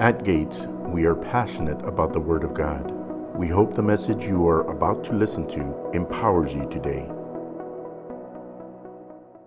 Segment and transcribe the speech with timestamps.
[0.00, 2.90] At Gates, we are passionate about the Word of God.
[3.36, 7.08] We hope the message you are about to listen to empowers you today.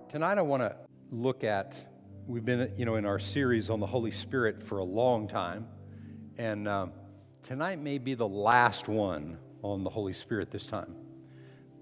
[0.08, 0.74] Tonight, I want to
[1.12, 1.76] look at,
[2.28, 5.68] we've been, you know, in our series on the Holy Spirit for a long time.
[6.38, 6.94] And um,
[7.44, 10.96] tonight may be the last one on the Holy Spirit this time.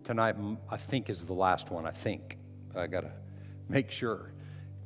[0.03, 0.37] Tonight,
[0.71, 1.85] I think, is the last one.
[1.85, 2.39] I think.
[2.75, 3.11] I got to
[3.69, 4.33] make sure.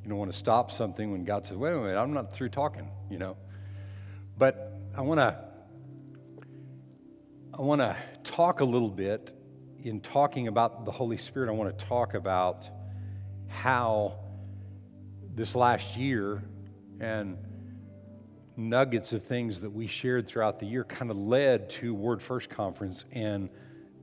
[0.03, 2.49] You don't want to stop something when God says, wait a minute, I'm not through
[2.49, 3.37] talking, you know.
[4.39, 5.37] But I want to
[7.53, 9.33] I want to talk a little bit
[9.83, 11.49] in talking about the Holy Spirit.
[11.49, 12.69] I want to talk about
[13.49, 14.17] how
[15.35, 16.41] this last year
[17.01, 17.37] and
[18.55, 22.49] nuggets of things that we shared throughout the year kind of led to Word First
[22.49, 23.49] Conference and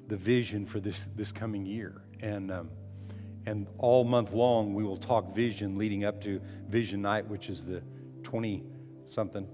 [0.08, 2.02] the vision for this, this coming year.
[2.20, 2.70] And, um,
[3.46, 7.64] and all month long, we will talk vision leading up to Vision Night, which is
[7.64, 7.82] the
[8.22, 8.64] 20
[9.08, 9.48] something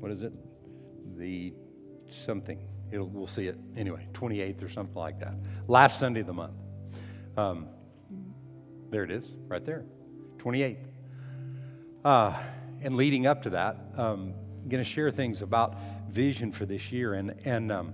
[0.00, 0.32] what is it?
[1.16, 1.52] The
[2.10, 2.58] something.
[2.90, 5.34] It'll, we'll see it anyway, 28th or something like that.
[5.66, 6.54] Last Sunday of the month.
[7.36, 7.66] Um,
[8.90, 9.84] there it is, right there,
[10.38, 10.78] 28th.
[12.04, 12.38] Uh,
[12.80, 14.32] and leading up to that, um,
[14.62, 15.76] I'm going to share things about
[16.08, 17.14] vision for this year.
[17.14, 17.92] And, and um,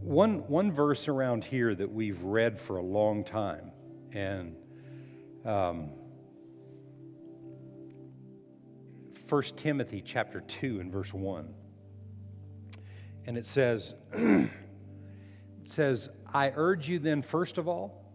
[0.00, 3.72] one, one verse around here that we've read for a long time,
[4.12, 4.54] and
[9.34, 11.52] 1 Timothy chapter 2 and verse 1.
[13.26, 14.48] And it says, it
[15.64, 18.12] says, I urge you then, first of all,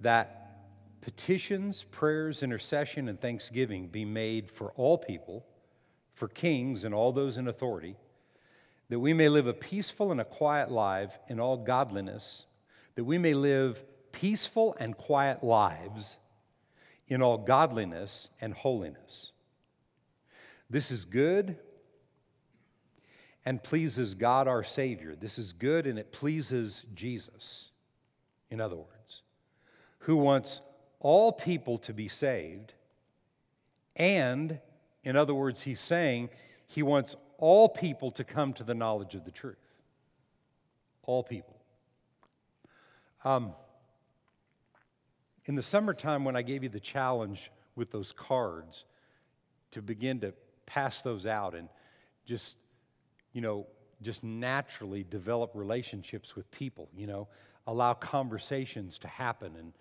[0.00, 0.62] that
[1.02, 5.44] petitions, prayers, intercession, and thanksgiving be made for all people,
[6.14, 7.94] for kings and all those in authority,
[8.88, 12.46] that we may live a peaceful and a quiet life in all godliness,
[12.94, 16.16] that we may live peaceful and quiet lives
[17.08, 19.32] in all godliness and holiness.
[20.68, 21.56] This is good
[23.44, 25.14] and pleases God our Savior.
[25.14, 27.70] This is good and it pleases Jesus,
[28.50, 29.22] in other words,
[30.00, 30.60] who wants
[30.98, 32.74] all people to be saved.
[33.94, 34.58] And,
[35.04, 36.30] in other words, he's saying
[36.66, 39.56] he wants all people to come to the knowledge of the truth.
[41.04, 41.56] All people.
[43.24, 43.52] Um,
[45.44, 48.84] in the summertime, when I gave you the challenge with those cards
[49.70, 50.34] to begin to
[50.66, 51.68] pass those out and
[52.26, 52.56] just,
[53.32, 53.66] you know,
[54.02, 57.28] just naturally develop relationships with people, you know,
[57.66, 59.54] allow conversations to happen.
[59.56, 59.72] And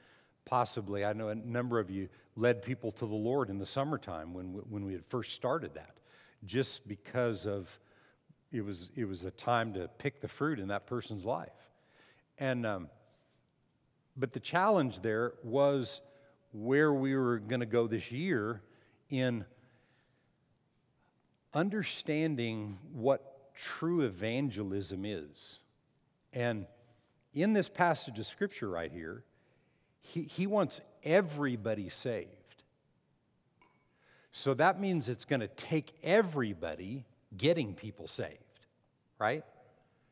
[0.45, 4.33] possibly, I know a number of you led people to the Lord in the summertime
[4.33, 5.97] when, when we had first started that,
[6.45, 7.79] just because of
[8.51, 11.49] it was, it was a time to pick the fruit in that person's life.
[12.37, 12.89] And, um,
[14.15, 16.01] but the challenge there was
[16.53, 18.61] where we were going to go this year
[19.09, 19.45] in
[21.55, 25.61] understanding what true evangelism is.
[26.33, 26.67] And
[27.33, 29.23] in this passage of scripture right here,
[30.01, 32.29] he, he wants everybody saved.
[34.31, 37.05] So that means it's going to take everybody
[37.37, 38.37] getting people saved,
[39.17, 39.43] right?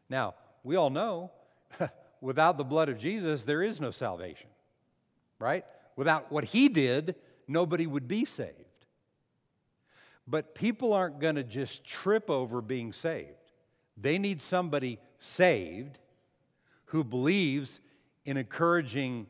[0.09, 1.31] Now, we all know
[2.21, 4.47] without the blood of Jesus, there is no salvation,
[5.39, 5.65] right?
[5.97, 7.15] Without what he did,
[7.49, 8.62] nobody would be saved.
[10.27, 13.29] But people aren't going to just trip over being saved.
[13.97, 15.99] They need somebody saved
[16.85, 17.81] who believes
[18.25, 19.27] in encouraging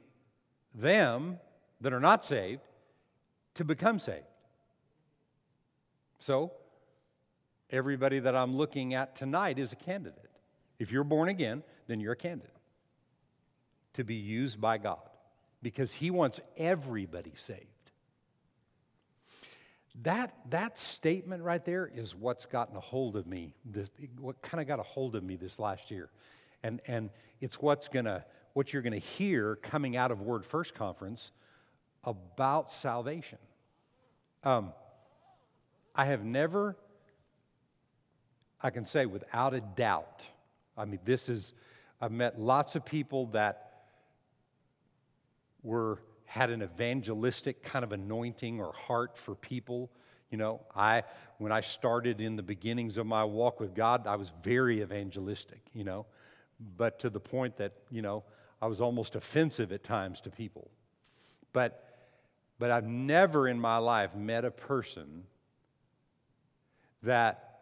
[0.75, 1.39] them
[1.81, 2.61] that are not saved
[3.55, 4.25] to become saved.
[6.19, 6.53] So,
[7.69, 10.29] everybody that I'm looking at tonight is a candidate.
[10.79, 12.49] If you're born again, then you're a candidate
[13.93, 15.09] to be used by God
[15.61, 17.72] because He wants everybody saved.
[20.01, 24.59] That, that statement right there is what's gotten a hold of me, this, what kind
[24.59, 26.09] of got a hold of me this last year.
[26.63, 27.11] And, and
[27.41, 31.31] it's what's gonna, what you're going to hear coming out of Word First Conference
[32.03, 33.37] about salvation.
[34.43, 34.73] Um,
[35.95, 36.75] I have never,
[38.61, 40.23] I can say without a doubt,
[40.75, 41.53] I mean, this is,
[42.01, 43.83] I've met lots of people that
[45.61, 45.99] were
[46.33, 49.91] had an evangelistic kind of anointing or heart for people.
[50.31, 51.03] You know, I
[51.37, 55.61] when I started in the beginnings of my walk with God, I was very evangelistic,
[55.75, 56.07] you know,
[56.75, 58.23] but to the point that, you know,
[58.59, 60.71] I was almost offensive at times to people.
[61.53, 61.87] But
[62.57, 65.25] but I've never in my life met a person
[67.03, 67.59] that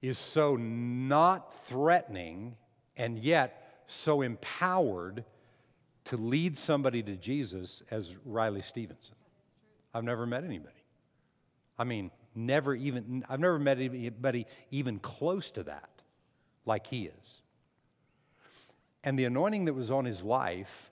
[0.00, 2.54] is so not threatening
[2.96, 5.24] and yet so empowered
[6.06, 9.16] to lead somebody to Jesus as Riley Stevenson.
[9.92, 10.74] I've never met anybody.
[11.78, 15.88] I mean, never even, I've never met anybody even close to that
[16.66, 17.40] like he is.
[19.02, 20.90] And the anointing that was on his life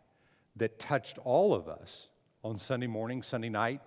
[0.56, 2.08] that touched all of us
[2.44, 3.80] on Sunday morning, Sunday night,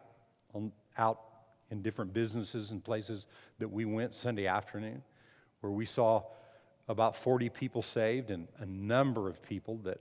[0.53, 1.21] on, out
[1.69, 3.27] in different businesses and places
[3.59, 5.03] that we went Sunday afternoon,
[5.61, 6.23] where we saw
[6.87, 9.99] about 40 people saved and a number of people that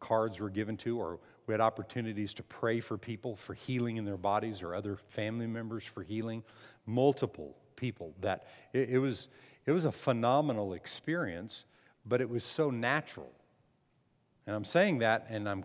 [0.00, 4.04] cards were given to, or we had opportunities to pray for people for healing in
[4.04, 6.42] their bodies or other family members for healing.
[6.86, 9.28] Multiple people that it, it was,
[9.66, 11.64] it was a phenomenal experience,
[12.06, 13.32] but it was so natural.
[14.46, 15.64] And I'm saying that, and I'm,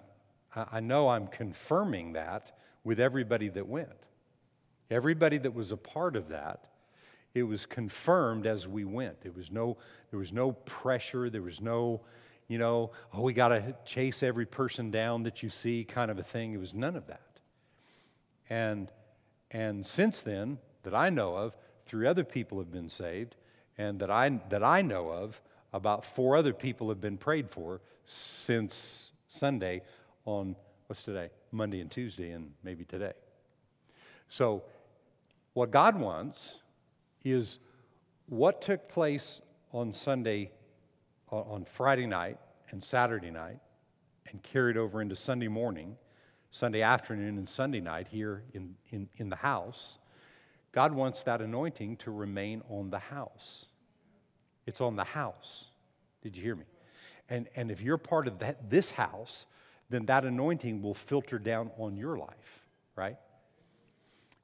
[0.56, 3.89] I know I'm confirming that with everybody that went.
[4.89, 6.66] Everybody that was a part of that,
[7.33, 9.18] it was confirmed as we went.
[9.24, 9.77] It was no,
[10.10, 12.01] there was no pressure, there was no,
[12.49, 16.17] you know, oh, we got to chase every person down that you see kind of
[16.17, 16.51] a thing.
[16.51, 17.21] It was none of that.
[18.49, 18.91] And,
[19.51, 21.55] and since then, that I know of,
[21.85, 23.35] three other people have been saved,
[23.77, 25.39] and that I, that I know of,
[25.71, 29.83] about four other people have been prayed for since Sunday
[30.25, 30.55] on,
[30.87, 31.29] what's today?
[31.51, 33.13] Monday and Tuesday, and maybe today.
[34.27, 34.63] So,
[35.53, 36.57] what God wants
[37.23, 37.59] is
[38.27, 39.41] what took place
[39.71, 40.51] on Sunday
[41.31, 42.37] on Friday night
[42.71, 43.59] and Saturday night
[44.31, 45.95] and carried over into Sunday morning,
[46.51, 49.99] Sunday afternoon, and Sunday night here in, in, in the house,
[50.71, 53.65] God wants that anointing to remain on the house.
[54.65, 55.65] It's on the house.
[56.21, 56.65] Did you hear me?
[57.29, 59.45] And, and if you're part of that, this house,
[59.89, 62.65] then that anointing will filter down on your life,
[62.95, 63.17] right?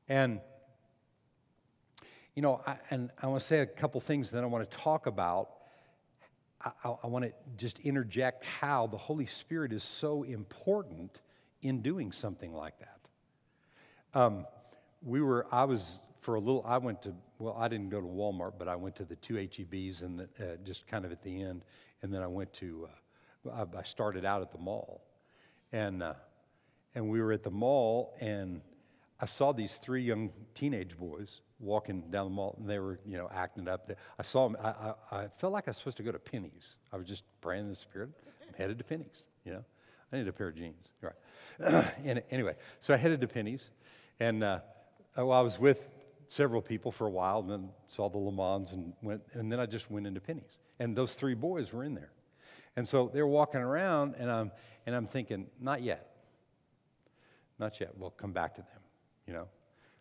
[0.09, 0.39] And,
[2.35, 4.77] you know, I, and I want to say a couple things that I want to
[4.77, 5.49] talk about
[6.65, 11.21] I, I want to just interject how the Holy Spirit is so important
[11.61, 14.19] in doing something like that.
[14.19, 14.45] Um,
[15.03, 18.07] we were, I was for a little, I went to, well, I didn't go to
[18.07, 21.21] Walmart, but I went to the two HEBs and the, uh, just kind of at
[21.21, 21.63] the end.
[22.01, 22.87] And then I went to,
[23.47, 25.03] uh, I, I, started out at the mall.
[25.71, 26.13] And, uh,
[26.95, 28.61] and we were at the mall, and
[29.19, 33.17] I saw these three young teenage boys walking down the mall, and they were, you
[33.17, 33.87] know, acting up.
[33.87, 33.97] There.
[34.19, 34.57] I saw them.
[34.61, 36.77] I, I, I, felt like I was supposed to go to Penney's.
[36.91, 38.09] I was just praying in the Spirit.
[38.47, 39.63] I'm headed to Penney's, you know.
[40.11, 40.89] I need a pair of jeans.
[41.01, 41.85] Right.
[42.05, 43.69] and anyway, so I headed to Penney's
[44.19, 44.59] and uh,
[45.17, 45.87] well, I was with
[46.27, 49.59] several people for a while, and then saw the Le Mans, and went, and then
[49.59, 50.59] I just went into Penney's.
[50.79, 52.11] and those three boys were in there,
[52.75, 54.51] and so they're walking around, and I'm,
[54.85, 56.15] and I'm thinking, not yet,
[57.59, 57.91] not yet.
[57.97, 58.81] We'll come back to them,
[59.27, 59.47] you know.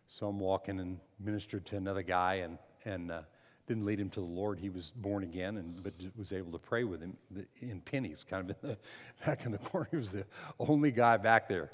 [0.07, 3.21] So I'm walking and ministered to another guy and, and uh,
[3.67, 4.59] didn't lead him to the Lord.
[4.59, 7.17] He was born again, and but was able to pray with him
[7.59, 8.77] in Penney's, kind of in the,
[9.25, 9.87] back in the corner.
[9.89, 10.25] He was the
[10.59, 11.71] only guy back there,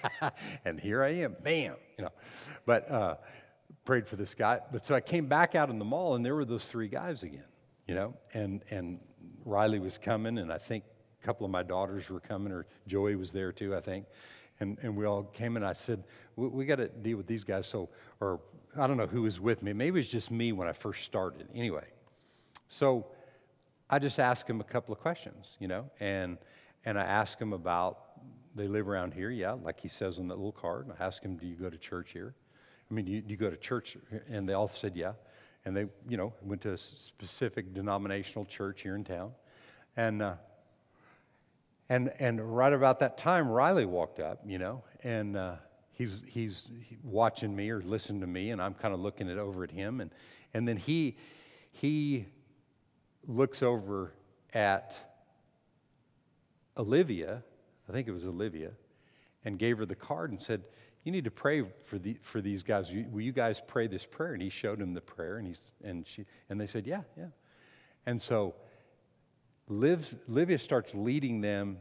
[0.64, 2.12] and here I am, bam, you know.
[2.66, 3.14] But uh,
[3.84, 4.60] prayed for this guy.
[4.72, 7.22] But so I came back out in the mall, and there were those three guys
[7.22, 7.44] again,
[7.86, 8.14] you know.
[8.34, 8.98] And and
[9.44, 10.82] Riley was coming, and I think
[11.22, 14.06] a couple of my daughters were coming, or Joey was there too, I think
[14.60, 16.04] and, and we all came and I said,
[16.36, 17.66] we, we got to deal with these guys.
[17.66, 17.88] So,
[18.20, 18.40] or
[18.76, 19.72] I don't know who was with me.
[19.72, 21.48] Maybe it was just me when I first started.
[21.54, 21.86] Anyway,
[22.68, 23.06] so
[23.88, 26.38] I just asked him a couple of questions, you know, and,
[26.84, 27.98] and I asked him about,
[28.54, 30.86] they live around here, yeah, like he says on that little card.
[30.86, 32.34] And I asked him, do you go to church here?
[32.90, 33.96] I mean, do you, do you go to church?
[34.28, 35.12] And they all said, yeah.
[35.64, 39.32] And they, you know, went to a specific denominational church here in town.
[39.96, 40.34] And, uh,
[41.90, 45.56] and, and right about that time, Riley walked up, you know, and uh,
[45.92, 46.68] he's, he's
[47.02, 50.00] watching me or listening to me, and I'm kind of looking it over at him.
[50.00, 50.10] And,
[50.54, 51.18] and then he,
[51.72, 52.24] he
[53.26, 54.14] looks over
[54.54, 54.96] at
[56.78, 57.42] Olivia,
[57.88, 58.70] I think it was Olivia,
[59.44, 60.62] and gave her the card and said,
[61.02, 62.92] you need to pray for, the, for these guys.
[63.10, 64.34] Will you guys pray this prayer?
[64.34, 67.28] And he showed him the prayer, and, he's, and, she, and they said, yeah, yeah.
[68.06, 68.54] And so
[69.70, 71.78] Liv, Livia starts leading them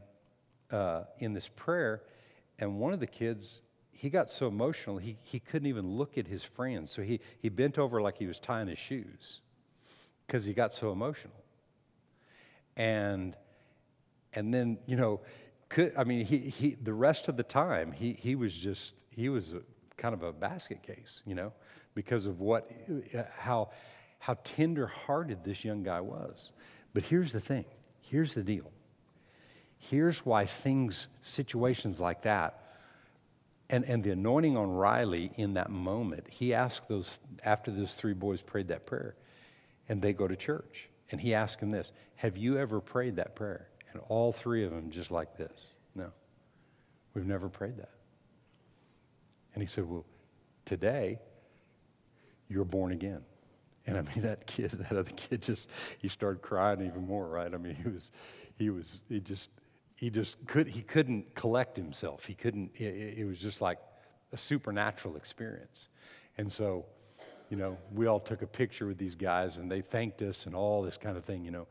[0.71, 2.03] uh, in this prayer,
[2.59, 6.27] and one of the kids, he got so emotional, he, he couldn't even look at
[6.27, 6.91] his friends.
[6.91, 9.41] So he, he bent over like he was tying his shoes
[10.25, 11.33] because he got so emotional.
[12.77, 13.35] And,
[14.33, 15.21] and then, you know,
[15.67, 19.29] could, I mean, he, he, the rest of the time, he, he was just, he
[19.29, 19.61] was a,
[19.97, 21.51] kind of a basket case, you know,
[21.93, 22.71] because of what,
[23.37, 23.71] how,
[24.19, 26.51] how tender hearted this young guy was.
[26.93, 27.65] But here's the thing
[28.09, 28.71] Here's the deal.
[29.77, 32.63] Here's why things, situations like that,
[33.69, 38.13] and, and the anointing on Riley in that moment, he asked those, after those three
[38.13, 39.15] boys prayed that prayer,
[39.87, 40.89] and they go to church.
[41.11, 43.67] And he asked them this Have you ever prayed that prayer?
[43.93, 46.11] And all three of them just like this No,
[47.13, 47.91] we've never prayed that.
[49.53, 50.05] And he said, Well,
[50.65, 51.19] today,
[52.47, 53.21] you're born again.
[53.89, 55.67] And I mean, that kid, that other kid just,
[55.97, 57.53] he started crying even more, right?
[57.53, 58.11] I mean, he was,
[58.57, 59.49] he was, he just,
[59.95, 62.25] he just could, he couldn't collect himself.
[62.25, 63.79] He couldn't, it, it was just like
[64.31, 65.89] a supernatural experience.
[66.37, 66.85] And so,
[67.49, 70.55] you know, we all took a picture with these guys and they thanked us and
[70.55, 71.67] all this kind of thing, you know.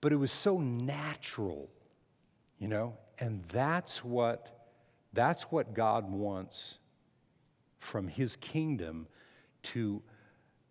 [0.00, 1.68] But it was so natural,
[2.58, 4.56] you know, and that's what
[5.12, 6.78] that's what God wants
[7.80, 9.08] from his kingdom
[9.62, 10.02] to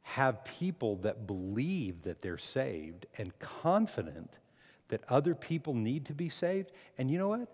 [0.09, 4.33] have people that believe that they're saved and confident
[4.87, 6.71] that other people need to be saved.
[6.97, 7.47] And you know what?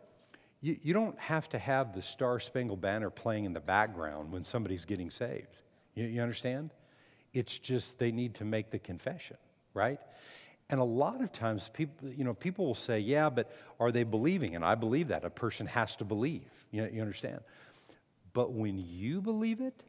[0.62, 4.45] You, you don't have to have the Star Spangled Banner playing in the background when
[4.45, 5.57] somebody's getting saved.
[5.95, 6.71] You, you understand?
[7.33, 9.35] It's just they need to make the confession,
[9.74, 10.00] right?
[10.69, 14.03] And a lot of times people, you know, people will say, yeah, but are they
[14.03, 14.55] believing?
[14.55, 15.25] And I believe that.
[15.25, 16.50] A person has to believe.
[16.71, 17.41] You, you understand?
[18.31, 19.83] But when you believe it,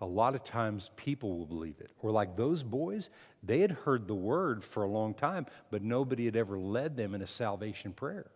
[0.00, 1.90] a lot of times people will believe it.
[2.02, 3.10] Or like those boys,
[3.42, 7.14] they had heard the word for a long time, but nobody had ever led them
[7.14, 8.26] in a salvation prayer.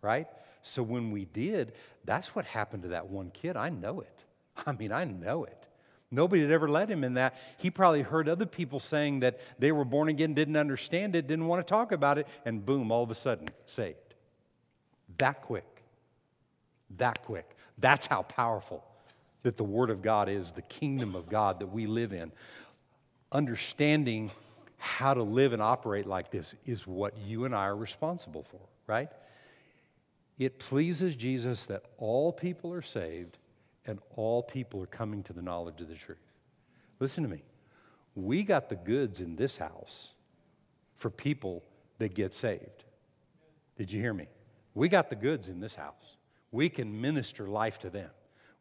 [0.00, 0.26] Right?
[0.62, 1.72] So when we did,
[2.04, 3.56] that's what happened to that one kid.
[3.56, 4.18] I know it.
[4.66, 5.66] I mean, I know it.
[6.10, 7.36] Nobody had ever led him in that.
[7.56, 11.46] He probably heard other people saying that they were born again, didn't understand it, didn't
[11.46, 13.96] want to talk about it, and boom, all of a sudden, saved.
[15.16, 15.82] That quick.
[16.98, 17.56] That quick.
[17.78, 18.84] That's how powerful
[19.42, 22.32] that the Word of God is, the kingdom of God that we live in.
[23.30, 24.30] Understanding
[24.76, 28.60] how to live and operate like this is what you and I are responsible for,
[28.86, 29.08] right?
[30.38, 33.38] It pleases Jesus that all people are saved
[33.86, 36.18] and all people are coming to the knowledge of the truth.
[37.00, 37.42] Listen to me.
[38.14, 40.10] We got the goods in this house
[40.96, 41.64] for people
[41.98, 42.84] that get saved.
[43.76, 44.26] Did you hear me?
[44.74, 46.16] We got the goods in this house.
[46.50, 48.10] We can minister life to them.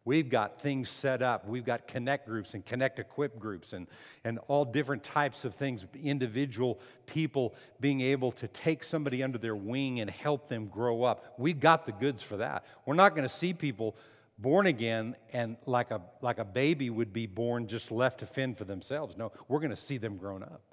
[0.03, 1.48] We've got things set up.
[1.48, 3.86] We've got connect groups and connect equip groups and,
[4.24, 5.86] and all different types of things.
[6.03, 11.36] Individual people being able to take somebody under their wing and help them grow up.
[11.38, 12.65] We've got the goods for that.
[12.88, 13.96] We're not going to see people
[14.39, 18.58] born again and like a, like a baby would be born just left to fend
[18.58, 19.15] for themselves.
[19.15, 20.63] No, we're going to see them grown up.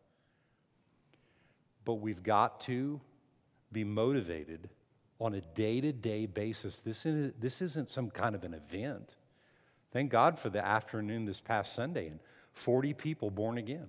[1.84, 2.98] But we've got to
[3.72, 4.70] be motivated
[5.20, 6.80] on a day to day basis.
[6.80, 9.16] This, is, this isn't some kind of an event.
[9.92, 12.20] Thank God for the afternoon this past Sunday and
[12.52, 13.88] 40 people born again.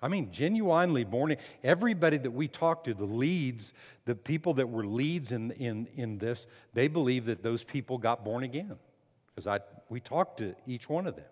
[0.00, 1.36] I mean, genuinely born.
[1.64, 3.72] Everybody that we talked to, the leads,
[4.04, 8.24] the people that were leads in, in, in this, they believe that those people got
[8.24, 8.76] born again
[9.34, 9.58] because I,
[9.88, 11.24] we talked to each one of them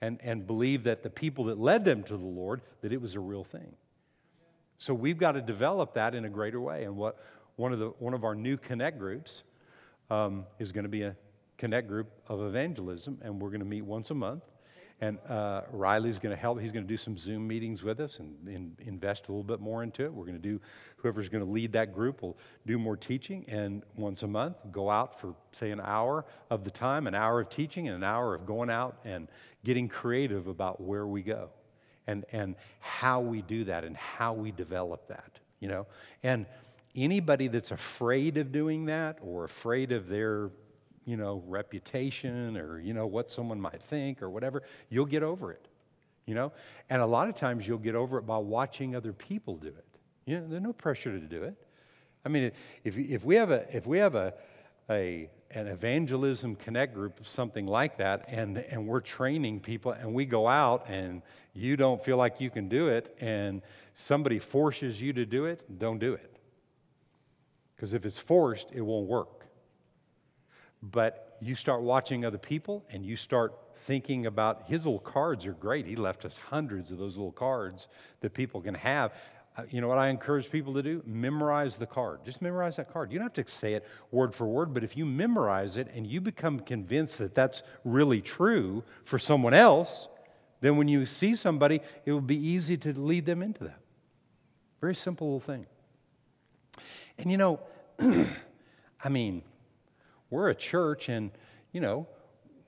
[0.00, 3.14] and, and believe that the people that led them to the Lord, that it was
[3.14, 3.74] a real thing.
[4.78, 6.84] So we've got to develop that in a greater way.
[6.84, 7.18] And what
[7.56, 9.42] one of, the, one of our new connect groups
[10.10, 11.16] um, is going to be a
[11.58, 14.44] connect group of evangelism, and we're going to meet once a month.
[15.00, 16.58] And uh, Riley's going to help.
[16.58, 19.60] He's going to do some Zoom meetings with us and, and, invest a little bit
[19.60, 20.12] more into it.
[20.12, 20.58] We're going to do,
[20.96, 23.44] whoever's going to lead that group will do more teaching.
[23.46, 27.40] And once a month, go out for, say, an hour of the time, an hour
[27.40, 29.28] of teaching, and an hour of going out and
[29.64, 31.50] getting creative about where we go
[32.06, 35.86] and, and how we do that and how we develop that, you know?
[36.22, 36.46] And
[36.94, 40.50] anybody that's afraid of doing that or afraid of their
[41.06, 45.52] you know, reputation or, you know, what someone might think or whatever, you'll get over
[45.52, 45.68] it,
[46.26, 46.52] you know?
[46.90, 49.86] And a lot of times you'll get over it by watching other people do it.
[50.26, 51.54] You know, there's no pressure to do it.
[52.24, 52.50] I mean,
[52.82, 54.34] if, if we have a, if we have a,
[54.90, 60.24] a, an evangelism connect group, something like that, and, and we're training people and we
[60.24, 61.22] go out and
[61.54, 63.62] you don't feel like you can do it and
[63.94, 66.36] somebody forces you to do it, don't do it.
[67.76, 69.35] Because if it's forced, it won't work.
[70.82, 75.52] But you start watching other people and you start thinking about his little cards are
[75.52, 75.86] great.
[75.86, 77.88] He left us hundreds of those little cards
[78.20, 79.12] that people can have.
[79.56, 81.02] Uh, you know what I encourage people to do?
[81.06, 82.20] Memorize the card.
[82.24, 83.10] Just memorize that card.
[83.10, 86.06] You don't have to say it word for word, but if you memorize it and
[86.06, 90.08] you become convinced that that's really true for someone else,
[90.60, 93.80] then when you see somebody, it will be easy to lead them into that.
[94.80, 95.66] Very simple little thing.
[97.18, 97.60] And you know,
[99.04, 99.42] I mean,
[100.36, 101.30] we're a church and,
[101.72, 102.06] you know,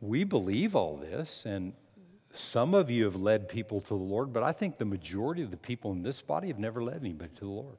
[0.00, 1.44] we believe all this.
[1.44, 1.74] And
[2.30, 5.50] some of you have led people to the Lord, but I think the majority of
[5.50, 7.76] the people in this body have never led anybody to the Lord.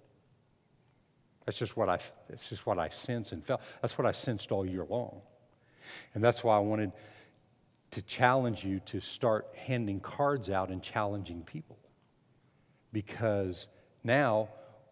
[1.44, 1.98] That's just what I,
[2.30, 3.62] that's just what I sense and felt.
[3.82, 5.22] That's what I sensed all year long.
[6.14, 6.92] And that's why I wanted
[7.90, 11.80] to challenge you to start handing cards out and challenging people.
[12.94, 13.68] Because
[14.04, 14.50] now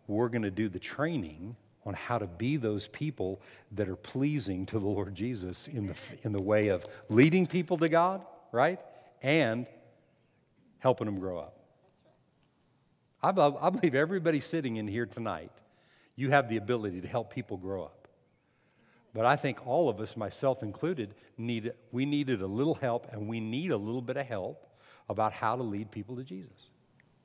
[0.08, 1.56] we're going to do the training
[1.88, 3.42] on how to be those people
[3.72, 7.78] that are pleasing to the Lord Jesus in the, in the way of leading people
[7.78, 8.80] to God, right?
[9.22, 9.66] And
[10.80, 11.58] helping them grow up.
[13.24, 15.52] I, I believe everybody sitting in here tonight,
[16.18, 18.10] you have the ability to help people grow up.
[19.14, 23.30] But I think all of us, myself included, need, we needed a little help, and
[23.30, 24.68] we need a little bit of help
[25.08, 26.70] about how to lead people to Jesus.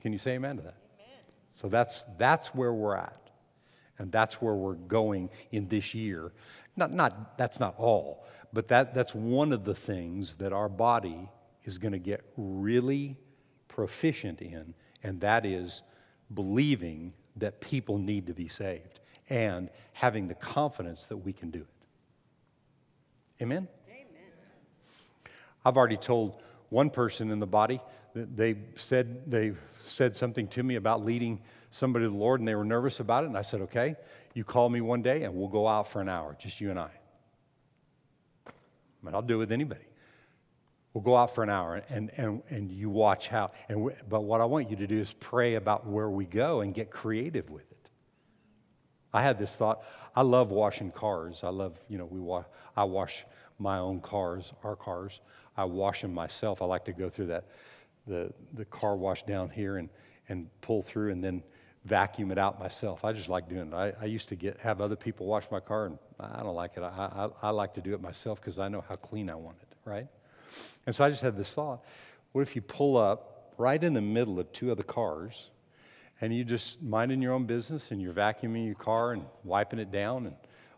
[0.01, 0.77] Can you say amen to that?
[1.01, 1.19] Amen.
[1.53, 3.22] So that's, that's where we're at.
[3.99, 6.33] And that's where we're going in this year.
[6.77, 11.29] Not, not, that's not all, but that, that's one of the things that our body
[11.65, 13.17] is going to get really
[13.69, 15.83] proficient in, and that is
[16.35, 21.61] believing that people need to be saved and having the confidence that we can do
[21.61, 21.67] it.
[23.43, 23.69] Amen?
[23.89, 24.29] Amen.
[25.65, 27.81] I've already told one person in the body
[28.15, 29.53] that they said they
[29.85, 31.41] said something to me about leading
[31.73, 33.27] somebody to the Lord and they were nervous about it.
[33.27, 33.97] And I said, okay,
[34.35, 36.79] you call me one day and we'll go out for an hour, just you and
[36.79, 36.91] I.
[39.03, 39.85] Mean, I'll do it with anybody.
[40.95, 43.51] We'll go out for an hour and, and, and you watch how.
[43.69, 46.61] And we, but what I want you to do is pray about where we go
[46.61, 47.89] and get creative with it.
[49.13, 49.83] I had this thought.
[50.15, 51.41] I love washing cars.
[51.43, 52.45] I love, you know, we wa-
[52.77, 53.25] I wash
[53.59, 55.21] my own cars, our cars.
[55.57, 56.63] I wash them myself.
[56.63, 57.47] I like to go through that,
[58.07, 59.89] the, the car wash down here and,
[60.29, 61.43] and pull through and then
[61.85, 63.05] vacuum it out myself.
[63.05, 63.75] I just like doing it.
[63.75, 66.73] I, I used to get have other people wash my car, and I don't like
[66.77, 66.83] it.
[66.83, 69.57] I, I, I like to do it myself because I know how clean I want
[69.63, 70.07] it, right?
[70.87, 71.85] And so I just had this thought
[72.33, 75.51] what if you pull up right in the middle of two other cars
[76.21, 79.91] and you just minding your own business and you're vacuuming your car and wiping it
[79.91, 80.37] down, and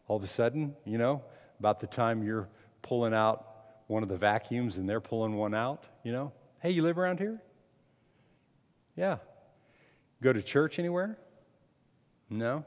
[0.09, 1.23] all of a sudden, you know,
[1.61, 2.49] about the time you're
[2.83, 3.47] pulling out
[3.87, 7.19] one of the vacuums and they're pulling one out, you know, hey, you live around
[7.19, 7.41] here?
[8.97, 9.19] Yeah,
[10.23, 11.19] Go to church anywhere?
[12.31, 12.65] No.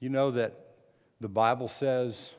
[0.00, 0.74] You know that
[1.20, 2.32] the Bible says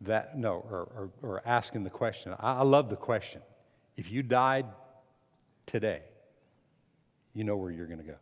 [0.00, 2.34] that, no, or, or, or asking the question.
[2.38, 3.42] I, I love the question.
[3.96, 4.66] If you died
[5.66, 6.00] today,
[7.34, 8.16] you know where you're going to go.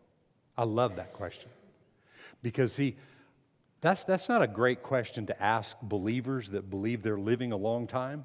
[0.59, 1.49] I love that question.
[2.43, 2.97] Because, see,
[3.81, 7.87] that's, that's not a great question to ask believers that believe they're living a long
[7.87, 8.25] time.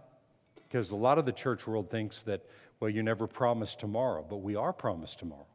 [0.67, 2.41] Because a lot of the church world thinks that
[2.79, 5.45] well, you never promise tomorrow, but we are promised tomorrow.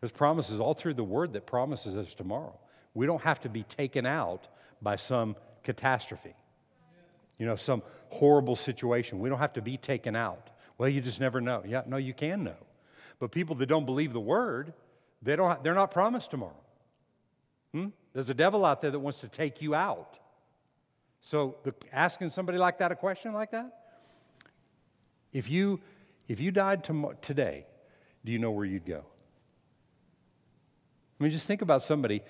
[0.00, 2.58] There's promises all through the word that promises us tomorrow.
[2.94, 4.48] We don't have to be taken out
[4.82, 6.34] by some catastrophe,
[7.38, 9.20] you know, some horrible situation.
[9.20, 10.50] We don't have to be taken out.
[10.78, 11.62] Well, you just never know.
[11.66, 12.56] Yeah, no, you can know.
[13.18, 14.74] But people that don't believe the word,
[15.22, 16.60] they don't, they're not promised tomorrow.
[17.72, 17.88] Hmm?
[18.12, 20.18] There's a devil out there that wants to take you out.
[21.22, 23.85] So, the, asking somebody like that a question like that,
[25.36, 25.80] if you
[26.28, 27.66] if you died tom- today,
[28.24, 29.04] do you know where you'd go?
[31.20, 32.22] I mean, just think about somebody,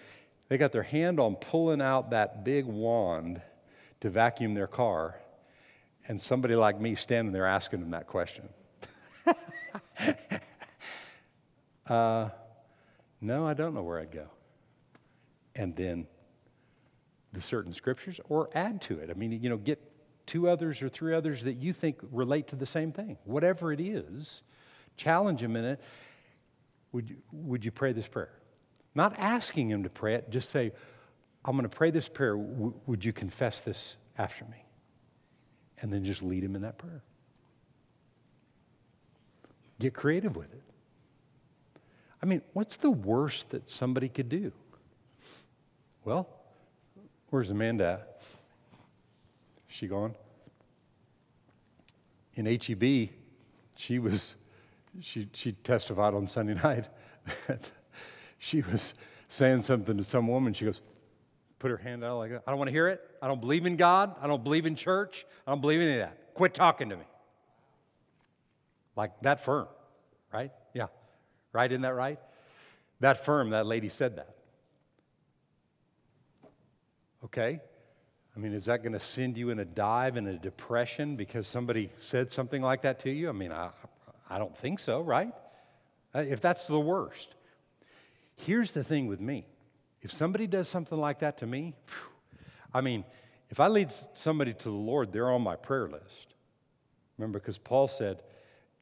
[0.48, 3.40] they got their hand on pulling out that big wand
[4.00, 5.14] to vacuum their car,
[6.08, 8.48] and somebody like me standing there asking them that question.
[11.86, 12.28] uh,
[13.20, 14.26] no, I don't know where I'd go.
[15.54, 16.06] And then
[17.32, 19.10] the certain scriptures, or add to it.
[19.10, 19.80] I mean, you know, get
[20.26, 23.16] two others or three others that you think relate to the same thing.
[23.24, 24.42] Whatever it is,
[24.96, 25.80] challenge them in it.
[26.92, 28.32] Would you, would you pray this prayer?
[28.94, 30.72] Not asking him to pray it, just say,
[31.44, 32.36] I'm going to pray this prayer.
[32.36, 34.64] W- would you confess this after me?
[35.80, 37.02] And then just lead him in that prayer.
[39.78, 40.62] Get creative with it.
[42.22, 44.50] I mean, what's the worst that somebody could do?
[46.04, 46.28] Well,
[47.30, 48.20] where's Amanda at?
[49.76, 50.14] She gone?
[52.34, 53.10] In HEB,
[53.74, 54.34] she was,
[55.02, 56.86] she, she testified on Sunday night
[57.46, 57.70] that
[58.38, 58.94] she was
[59.28, 60.54] saying something to some woman.
[60.54, 60.80] She goes,
[61.58, 62.42] put her hand out like that.
[62.46, 63.02] I don't want to hear it.
[63.20, 64.16] I don't believe in God.
[64.18, 65.26] I don't believe in church.
[65.46, 66.32] I don't believe in any of that.
[66.32, 67.04] Quit talking to me.
[68.96, 69.68] Like that firm,
[70.32, 70.52] right?
[70.72, 70.86] Yeah.
[71.52, 71.70] Right?
[71.70, 72.18] Isn't that right?
[73.00, 74.36] That firm, that lady said that.
[77.26, 77.60] Okay?
[78.36, 81.48] I mean, is that going to send you in a dive in a depression because
[81.48, 83.30] somebody said something like that to you?
[83.30, 83.70] I mean, I,
[84.28, 85.32] I don't think so, right?
[86.14, 87.34] Uh, if that's the worst.
[88.36, 89.46] Here's the thing with me
[90.02, 91.74] if somebody does something like that to me,
[92.74, 93.04] I mean,
[93.48, 96.34] if I lead somebody to the Lord, they're on my prayer list.
[97.16, 98.22] Remember, because Paul said,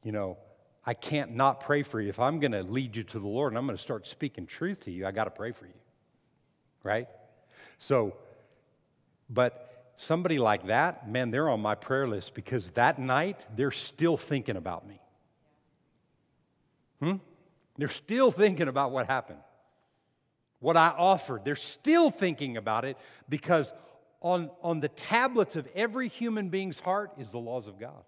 [0.03, 0.37] you know,
[0.85, 2.09] I can't not pray for you.
[2.09, 4.47] If I'm going to lead you to the Lord and I'm going to start speaking
[4.47, 5.73] truth to you, I got to pray for you.
[6.83, 7.09] Right?
[7.79, 8.17] So,
[9.29, 14.17] but somebody like that, man, they're on my prayer list because that night they're still
[14.17, 15.01] thinking about me.
[17.01, 17.17] Hmm?
[17.77, 19.41] They're still thinking about what happened,
[20.61, 21.45] what I offered.
[21.45, 22.97] They're still thinking about it
[23.29, 23.73] because
[24.21, 28.03] on, on the tablets of every human being's heart is the laws of God.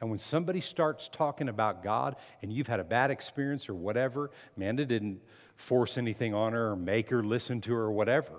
[0.00, 4.32] And when somebody starts talking about God and you've had a bad experience or whatever,
[4.56, 5.22] Amanda didn't
[5.54, 8.32] force anything on her or make her listen to her or whatever.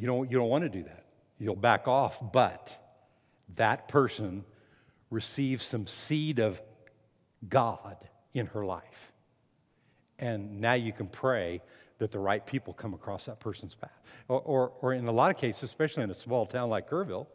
[0.00, 1.04] You don't, you don't want to do that.
[1.38, 2.74] You'll back off, but
[3.56, 4.44] that person
[5.10, 6.60] receives some seed of
[7.46, 7.98] God
[8.32, 9.12] in her life.
[10.18, 11.60] And now you can pray
[11.98, 13.90] that the right people come across that person's path.
[14.26, 17.26] Or, or, or, in a lot of cases, especially in a small town like Kerrville,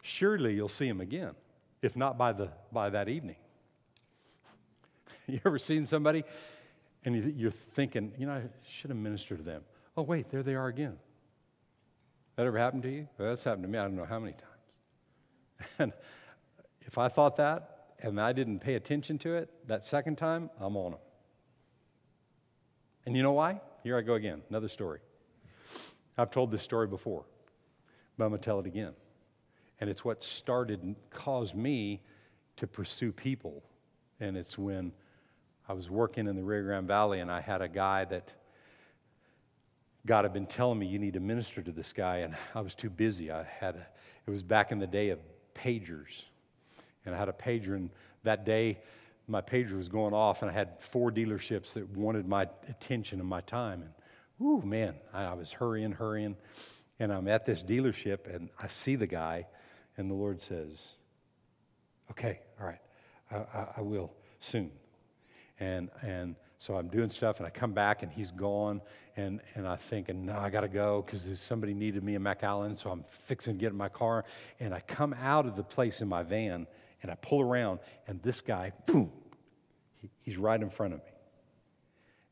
[0.00, 1.36] surely you'll see them again,
[1.82, 3.36] if not by, the, by that evening.
[5.28, 6.24] you ever seen somebody
[7.04, 9.62] and you're thinking, you know, I should have ministered to them?
[9.96, 10.98] Oh, wait, there they are again.
[12.36, 13.08] That ever happened to you?
[13.18, 15.68] Well, that's happened to me I don't know how many times.
[15.78, 15.92] And
[16.80, 20.76] if I thought that and I didn't pay attention to it, that second time, I'm
[20.76, 21.00] on them.
[23.06, 23.60] And you know why?
[23.82, 25.00] Here I go again, another story.
[26.18, 27.24] I've told this story before,
[28.16, 28.92] but I'm going to tell it again.
[29.80, 32.02] And it's what started and caused me
[32.56, 33.62] to pursue people.
[34.20, 34.92] And it's when
[35.68, 38.34] I was working in the Rio Grande Valley and I had a guy that
[40.04, 42.18] God had been telling me, you need to minister to this guy.
[42.18, 43.30] And I was too busy.
[43.30, 43.86] I had, a,
[44.26, 45.20] it was back in the day of
[45.54, 46.22] pagers.
[47.04, 47.90] And I had a pager, and
[48.22, 48.78] that day,
[49.26, 53.28] my pager was going off, and I had four dealerships that wanted my attention and
[53.28, 53.82] my time.
[53.82, 56.36] And, ooh, man, I, I was hurrying, hurrying.
[56.98, 59.46] And I'm at this dealership, and I see the guy,
[59.96, 60.94] and the Lord says,
[62.10, 62.80] Okay, all right,
[63.30, 64.70] I, I, I will soon.
[65.58, 68.82] And, and so I'm doing stuff, and I come back, and he's gone.
[69.16, 72.78] And, and I think, and I got to go because somebody needed me in McAllen.
[72.78, 74.24] So I'm fixing to get in my car.
[74.60, 76.68] And I come out of the place in my van,
[77.02, 79.10] and I pull around, and this guy, boom,
[79.96, 81.10] he, he's right in front of me.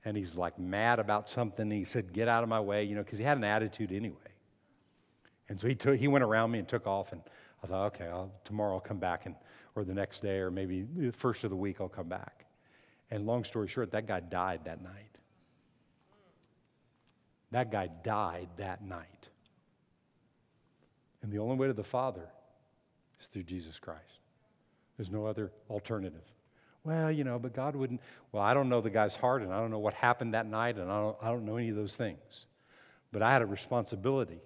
[0.05, 1.69] And he's like mad about something.
[1.69, 4.16] He said, Get out of my way, you know, because he had an attitude anyway.
[5.49, 7.11] And so he, took, he went around me and took off.
[7.11, 7.21] And
[7.64, 9.35] I thought, okay, I'll, tomorrow I'll come back, and,
[9.75, 12.47] or the next day, or maybe the first of the week I'll come back.
[13.11, 15.18] And long story short, that guy died that night.
[17.51, 19.29] That guy died that night.
[21.23, 22.29] And the only way to the Father
[23.20, 24.01] is through Jesus Christ.
[24.96, 26.23] There's no other alternative.
[26.85, 28.01] Well, you know, but God wouldn't.
[28.33, 30.77] Well, I don't know the guy's heart, and I don't know what happened that night,
[30.77, 32.46] and I don't, I don't know any of those things.
[33.12, 34.40] But I had a responsibility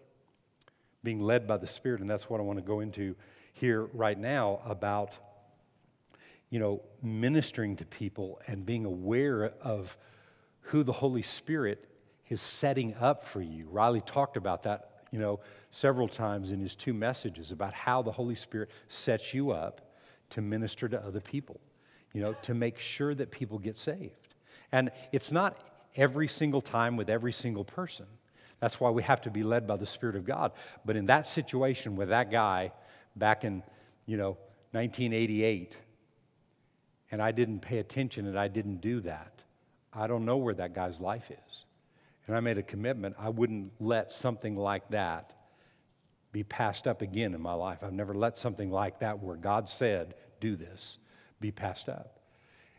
[1.05, 3.15] being led by the Spirit, and that's what I want to go into
[3.53, 5.19] here right now about,
[6.55, 9.99] you know, ministering to people and being aware of
[10.61, 11.85] who the Holy Spirit
[12.29, 13.67] is setting up for you.
[13.69, 15.41] Riley talked about that, you know,
[15.73, 19.97] several times in his two messages about how the Holy Spirit sets you up
[20.31, 21.59] to minister to other people,
[22.13, 24.37] you know, to make sure that people get saved.
[24.71, 25.59] And it's not
[25.97, 28.07] every single time with every single person.
[28.61, 30.53] That's why we have to be led by the Spirit of God.
[30.85, 32.71] But in that situation with that guy
[33.17, 33.65] back in,
[34.07, 34.37] you know,
[34.71, 35.77] 1988,
[37.15, 39.45] and I didn't pay attention and I didn't do that,
[39.93, 41.65] I don't know where that guy's life is.
[42.27, 45.33] And I made a commitment I wouldn't let something like that
[46.33, 47.85] be passed up again in my life.
[47.85, 50.99] I've never let something like that, where God said, do this,
[51.39, 52.19] be passed up.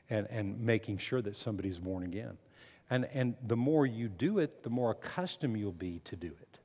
[0.09, 2.37] And, and making sure that somebody's born again.
[2.89, 6.59] And, and the more you do it, the more accustomed you'll be to do it.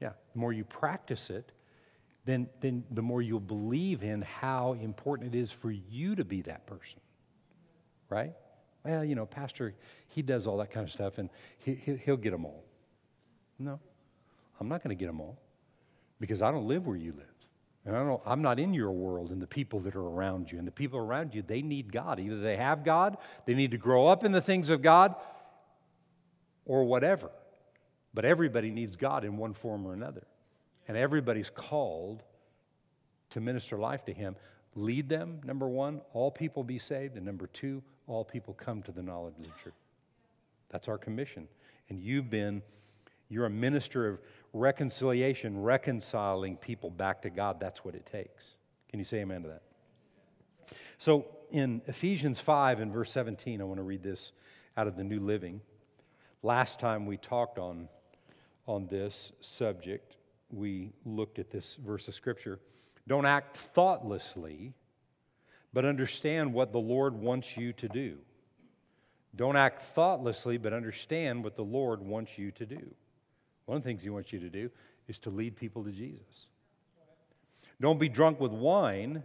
[0.00, 1.52] Yeah, the more you practice it,
[2.24, 6.42] then, then the more you'll believe in how important it is for you to be
[6.42, 7.00] that person.
[8.08, 8.32] Right?
[8.84, 9.74] Well, you know, Pastor,
[10.08, 12.64] he does all that kind of stuff and he, he'll get them all.
[13.58, 13.78] No,
[14.60, 15.38] I'm not going to get them all
[16.20, 17.26] because I don't live where you live.
[17.84, 20.58] And I don't, I'm not in your world and the people that are around you.
[20.58, 22.20] And the people around you, they need God.
[22.20, 25.16] Either they have God, they need to grow up in the things of God,
[26.64, 27.30] or whatever.
[28.14, 30.22] But everybody needs God in one form or another.
[30.88, 32.22] And everybody's called
[33.30, 34.36] to minister life to Him.
[34.74, 37.16] Lead them, number one, all people be saved.
[37.16, 39.74] And number two, all people come to the knowledge of the truth.
[40.70, 41.48] That's our commission.
[41.88, 42.62] And you've been,
[43.28, 44.18] you're a minister of
[44.52, 47.60] reconciliation, reconciling people back to God.
[47.60, 48.54] That's what it takes.
[48.88, 49.62] Can you say amen to that?
[50.98, 54.32] So in Ephesians 5 and verse 17, I want to read this
[54.76, 55.60] out of the New Living.
[56.42, 57.88] Last time we talked on,
[58.66, 60.16] on this subject,
[60.52, 62.60] we looked at this verse of Scripture.
[63.08, 64.74] Don't act thoughtlessly,
[65.72, 68.18] but understand what the Lord wants you to do.
[69.34, 72.94] Don't act thoughtlessly, but understand what the Lord wants you to do.
[73.64, 74.70] One of the things he wants you to do
[75.08, 76.48] is to lead people to Jesus.
[77.80, 79.22] Don't be drunk with wine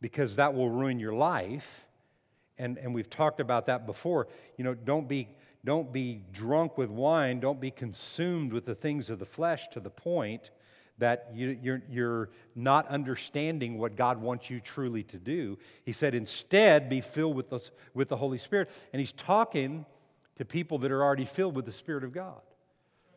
[0.00, 1.86] because that will ruin your life.
[2.58, 4.28] And, and we've talked about that before.
[4.56, 5.28] You know, don't be,
[5.66, 7.40] don't be drunk with wine.
[7.40, 10.50] Don't be consumed with the things of the flesh to the point
[10.98, 15.58] that you, you're, you're not understanding what God wants you truly to do.
[15.84, 18.70] He said, instead, be filled with the, with the Holy Spirit.
[18.92, 19.84] And he's talking
[20.36, 22.40] to people that are already filled with the Spirit of God.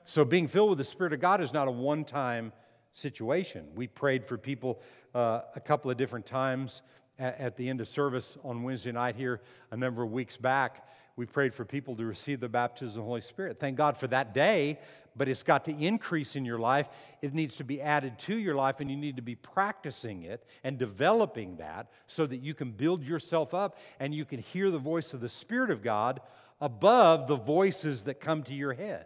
[0.05, 2.51] So, being filled with the Spirit of God is not a one time
[2.93, 3.67] situation.
[3.75, 4.81] We prayed for people
[5.13, 6.81] uh, a couple of different times
[7.19, 10.87] at, at the end of service on Wednesday night here a number of weeks back.
[11.15, 13.59] We prayed for people to receive the baptism of the Holy Spirit.
[13.59, 14.79] Thank God for that day,
[15.15, 16.87] but it's got to increase in your life.
[17.21, 20.45] It needs to be added to your life, and you need to be practicing it
[20.63, 24.77] and developing that so that you can build yourself up and you can hear the
[24.77, 26.21] voice of the Spirit of God
[26.61, 29.05] above the voices that come to your head.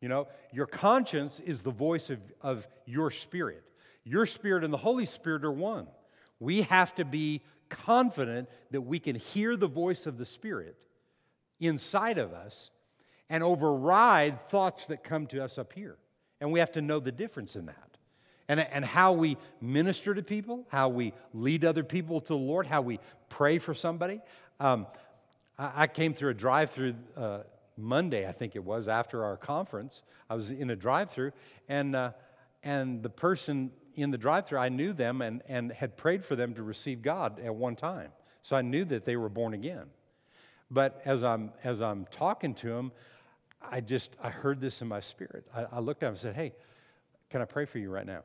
[0.00, 3.62] You know, your conscience is the voice of, of your spirit.
[4.04, 5.86] Your spirit and the Holy Spirit are one.
[6.38, 10.76] We have to be confident that we can hear the voice of the Spirit
[11.60, 12.70] inside of us
[13.28, 15.96] and override thoughts that come to us up here.
[16.40, 17.76] And we have to know the difference in that.
[18.48, 22.66] And, and how we minister to people, how we lead other people to the Lord,
[22.66, 24.20] how we pray for somebody.
[24.58, 24.88] Um,
[25.56, 27.40] I, I, came through a drive through uh,
[27.76, 30.02] Monday, I think it was, after our conference.
[30.28, 31.30] I was in a drive through,
[31.68, 32.10] and, uh,
[32.64, 36.34] and the person in the drive through, I knew them and, and had prayed for
[36.34, 38.10] them to receive God at one time.
[38.42, 39.86] So I knew that they were born again.
[40.70, 42.92] But as I'm, as I'm talking to him,
[43.62, 45.46] I just, I heard this in my spirit.
[45.54, 46.52] I, I looked at him and said, Hey,
[47.28, 48.22] can I pray for you right now?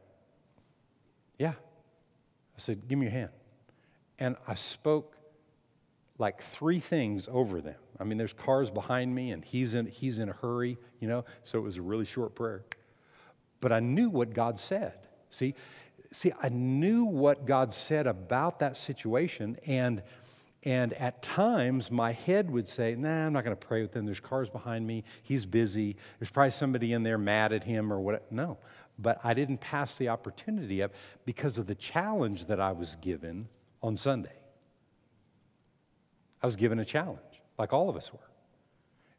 [1.37, 1.53] Yeah.
[1.53, 3.31] I said, Give me your hand.
[4.19, 5.17] And I spoke
[6.17, 7.75] like three things over them.
[7.99, 11.25] I mean, there's cars behind me, and he's in, he's in a hurry, you know,
[11.43, 12.63] so it was a really short prayer.
[13.59, 14.93] But I knew what God said.
[15.29, 15.55] See,
[16.11, 20.01] see, I knew what God said about that situation, and
[20.65, 24.05] and at times, my head would say, Nah, I'm not going to pray with him.
[24.05, 25.03] There's cars behind me.
[25.21, 25.95] He's busy.
[26.19, 28.31] There's probably somebody in there mad at him or what.
[28.31, 28.57] No.
[28.97, 30.91] But I didn't pass the opportunity up
[31.23, 33.47] because of the challenge that I was given
[33.83, 34.35] on Sunday.
[36.41, 37.19] I was given a challenge,
[37.59, 38.19] like all of us were.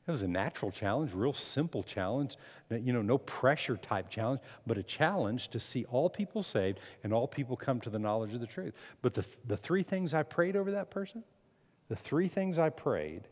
[0.09, 2.37] It was a natural challenge, real simple challenge,
[2.71, 7.13] you know, no pressure type challenge, but a challenge to see all people saved and
[7.13, 8.73] all people come to the knowledge of the truth.
[9.03, 11.25] But the, the three things I prayed over that person,
[11.89, 13.23] the three things I prayed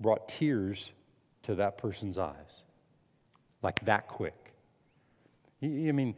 [0.00, 0.92] brought tears
[1.42, 2.62] to that person's eyes,
[3.62, 4.52] like that quick.
[5.62, 6.14] I mean,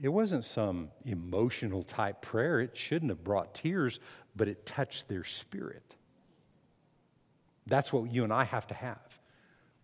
[0.00, 2.60] it wasn't some emotional type prayer.
[2.60, 4.00] It shouldn't have brought tears,
[4.36, 5.94] but it touched their spirit.
[7.66, 9.18] That's what you and I have to have.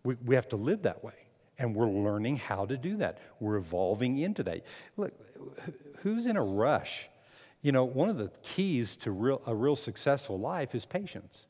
[0.03, 1.13] We, we have to live that way.
[1.57, 3.19] And we're learning how to do that.
[3.39, 4.65] We're evolving into that.
[4.97, 5.13] Look,
[5.97, 7.07] who's in a rush?
[7.61, 11.45] You know, one of the keys to real, a real successful life is patience.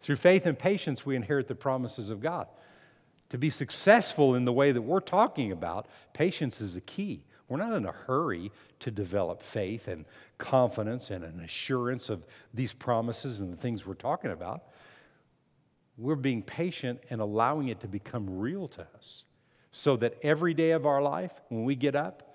[0.00, 2.48] Through faith and patience, we inherit the promises of God.
[3.28, 7.22] To be successful in the way that we're talking about, patience is a key.
[7.48, 10.04] We're not in a hurry to develop faith and
[10.38, 14.62] confidence and an assurance of these promises and the things we're talking about.
[15.98, 19.24] We're being patient and allowing it to become real to us
[19.72, 22.29] so that every day of our life, when we get up,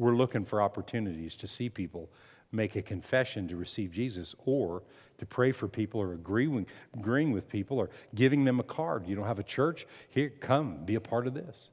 [0.00, 2.10] we're looking for opportunities to see people
[2.52, 4.82] make a confession to receive Jesus or
[5.18, 9.06] to pray for people or agreeing, agreeing with people or giving them a card.
[9.06, 9.86] You don't have a church?
[10.08, 11.68] Here, come, be a part of this.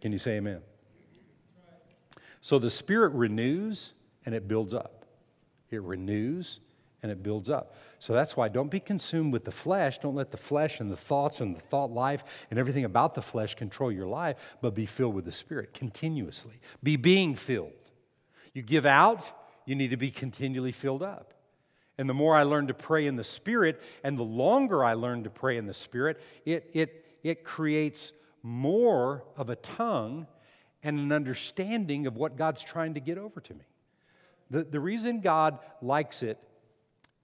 [0.00, 0.60] Can you say amen?
[2.40, 3.92] So the Spirit renews
[4.26, 5.04] and it builds up.
[5.70, 6.58] It renews
[7.06, 7.76] and it builds up.
[8.00, 9.98] So that's why don't be consumed with the flesh.
[9.98, 13.22] Don't let the flesh and the thoughts and the thought life and everything about the
[13.22, 16.54] flesh control your life, but be filled with the Spirit continuously.
[16.82, 17.70] Be being filled.
[18.54, 19.30] You give out,
[19.66, 21.32] you need to be continually filled up.
[21.96, 25.22] And the more I learn to pray in the Spirit, and the longer I learn
[25.22, 28.10] to pray in the Spirit, it, it, it creates
[28.42, 30.26] more of a tongue
[30.82, 33.64] and an understanding of what God's trying to get over to me.
[34.50, 36.38] The, the reason God likes it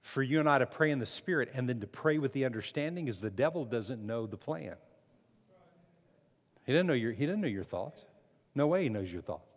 [0.03, 2.45] for you and I to pray in the Spirit and then to pray with the
[2.45, 4.75] understanding is the devil doesn't know the plan.
[6.67, 8.05] He didn't know your, he didn't know your thoughts.
[8.55, 9.49] No way he knows your thoughts.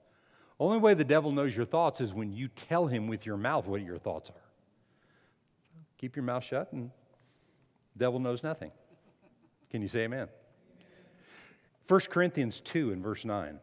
[0.60, 3.68] Only way the devil knows your thoughts is when you tell him with your mouth
[3.68, 4.36] what your thoughts are.
[5.98, 6.92] Keep your mouth shut and
[7.98, 8.72] devil knows nothing.
[9.70, 10.28] Can you say amen?
[11.88, 13.60] 1 Corinthians 2 and verse 9.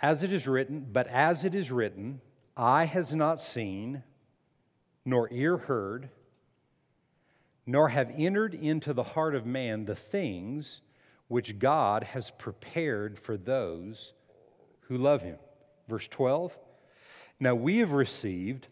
[0.00, 2.20] As it is written, but as it is written,
[2.56, 4.02] eye has not seen,
[5.04, 6.08] nor ear heard,
[7.66, 10.80] nor have entered into the heart of man the things
[11.28, 14.12] which God has prepared for those
[14.82, 15.38] who love him.
[15.88, 16.56] Verse 12.
[17.40, 18.68] Now we have received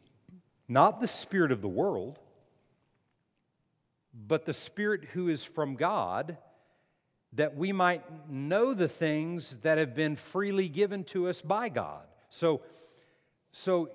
[0.68, 2.18] not the Spirit of the world,
[4.14, 6.36] but the Spirit who is from God
[7.34, 12.04] that we might know the things that have been freely given to us by God.
[12.28, 12.60] So,
[13.52, 13.90] so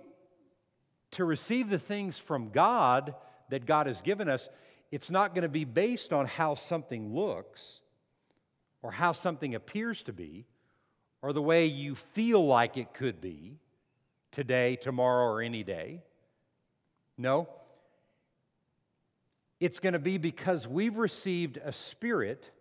[1.17, 3.15] to receive the things from God
[3.49, 4.49] that God has given us,
[4.91, 7.79] it's not going to be based on how something looks
[8.83, 10.45] or how something appears to be
[11.23, 13.57] or the way you feel like it could be
[14.31, 16.03] today, tomorrow, or any day.
[17.17, 17.49] No.
[19.59, 22.51] It's going to be because we've received a spirit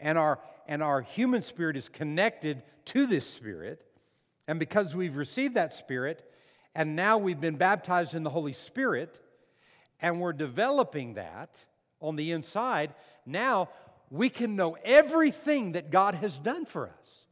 [0.00, 3.84] and our, and our human spirit is connected to this spirit.
[4.48, 6.26] And because we've received that spirit,
[6.74, 9.20] and now we've been baptized in the Holy Spirit,
[10.00, 11.50] and we're developing that
[12.00, 13.68] on the inside, now
[14.10, 17.26] we can know everything that God has done for us,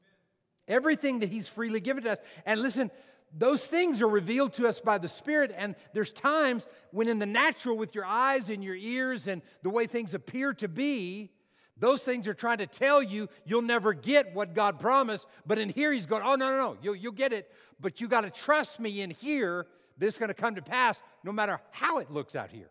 [0.68, 2.18] everything that He's freely given to us.
[2.46, 2.90] And listen,
[3.36, 7.26] those things are revealed to us by the Spirit, and there's times when, in the
[7.26, 11.30] natural, with your eyes and your ears and the way things appear to be,
[11.78, 15.26] those things are trying to tell you you'll never get what God promised.
[15.46, 17.50] But in here, He's going, Oh, no, no, no, you'll, you'll get it.
[17.80, 19.66] But you got to trust me in here
[19.98, 22.70] this is going to come to pass no matter how it looks out here.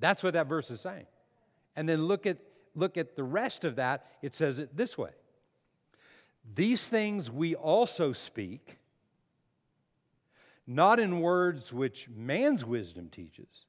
[0.00, 1.06] That's what that verse is saying.
[1.76, 2.38] And then look at,
[2.74, 4.06] look at the rest of that.
[4.22, 5.10] It says it this way
[6.54, 8.78] These things we also speak,
[10.66, 13.66] not in words which man's wisdom teaches,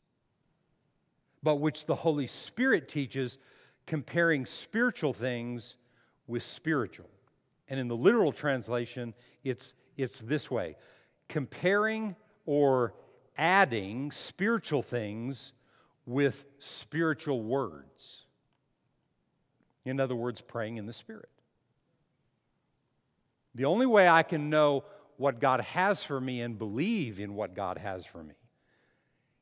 [1.43, 3.37] but which the Holy Spirit teaches,
[3.85, 5.77] comparing spiritual things
[6.27, 7.09] with spiritual.
[7.67, 9.13] And in the literal translation,
[9.43, 10.75] it's, it's this way
[11.27, 12.15] comparing
[12.45, 12.93] or
[13.37, 15.53] adding spiritual things
[16.05, 18.25] with spiritual words.
[19.85, 21.29] In other words, praying in the Spirit.
[23.55, 24.83] The only way I can know
[25.17, 28.35] what God has for me and believe in what God has for me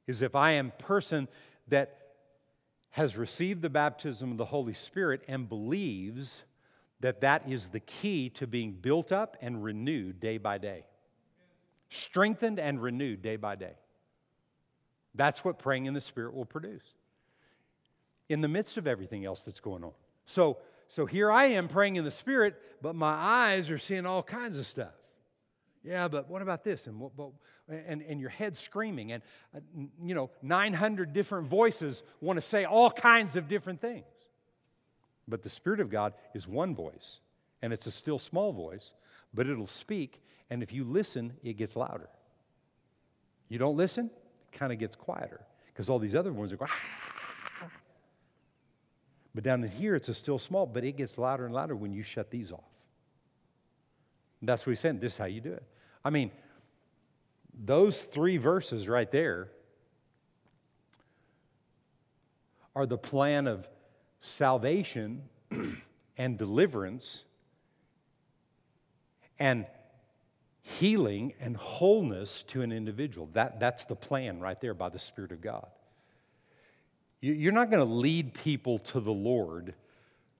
[0.07, 1.27] is if I am person
[1.67, 2.06] that
[2.97, 6.41] has received the baptism of the Holy Spirit and believes
[6.99, 10.83] that that is the key to being built up and renewed day by day.
[11.89, 13.73] Strengthened and renewed day by day.
[15.13, 16.95] That's what praying in the Spirit will produce
[18.29, 19.93] in the midst of everything else that's going on.
[20.25, 20.57] So,
[20.87, 24.57] so here I am praying in the Spirit, but my eyes are seeing all kinds
[24.57, 24.95] of stuff.
[25.87, 26.87] Yeah, but what about this?
[26.87, 27.11] And, what,
[27.69, 29.23] and, and your head screaming, and
[29.55, 29.59] uh,
[30.03, 34.03] you know, 900 different voices want to say all kinds of different things.
[35.29, 37.19] But the Spirit of God is one voice,
[37.61, 38.93] and it's a still small voice,
[39.33, 42.09] but it'll speak, and if you listen, it gets louder.
[43.47, 44.07] You don't listen,
[44.51, 46.71] it kind of gets quieter because all these other ones are going.
[47.61, 47.69] Ah.
[49.33, 51.93] But down in here, it's a still small, but it gets louder and louder when
[51.93, 52.59] you shut these off.
[54.41, 54.99] That's what he's saying.
[54.99, 55.63] This is how you do it.
[56.07, 56.31] I mean,
[57.65, 59.49] those three verses right there
[62.73, 63.67] are the plan of
[64.21, 65.23] salvation
[66.17, 67.25] and deliverance
[69.37, 69.65] and
[70.61, 73.27] healing and wholeness to an individual.
[73.33, 75.67] That, that's the plan right there by the Spirit of God.
[77.19, 79.73] You're not going to lead people to the Lord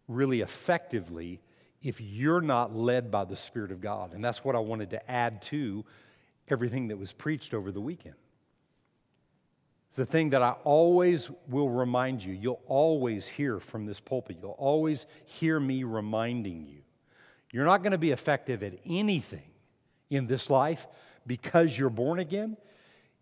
[0.08, 1.42] really effectively
[1.82, 4.14] if you're not led by the Spirit of God.
[4.14, 5.86] And that's what I wanted to add to
[6.48, 8.16] everything that was preached over the weekend.
[9.90, 12.34] It's the thing that I always will remind you.
[12.34, 14.38] You'll always hear from this pulpit.
[14.42, 16.82] You'll always hear me reminding you.
[17.52, 19.50] You're not going to be effective at anything
[20.10, 20.88] in this life
[21.26, 22.58] because you're born again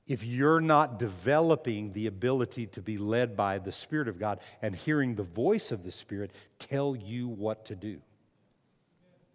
[0.08, 4.76] if you're not developing the ability to be led by the Spirit of God and
[4.76, 8.00] hearing the voice of the Spirit tell you what to do.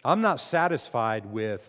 [0.04, 1.68] I'm not satisfied with,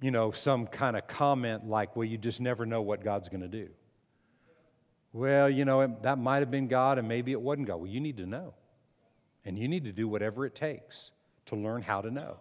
[0.00, 3.42] you know, some kind of comment like, well, you just never know what God's going
[3.42, 3.68] to do.
[5.12, 7.76] Well, you know, that might have been God and maybe it wasn't God.
[7.76, 8.54] Well, you need to know.
[9.44, 11.10] And you need to do whatever it takes
[11.46, 12.38] to learn how to know.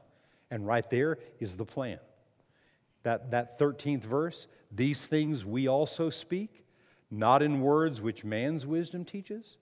[0.50, 2.00] And right there is the plan.
[3.04, 6.64] That, that 13th verse, these things we also speak,
[7.12, 9.58] not in words which man's wisdom teaches,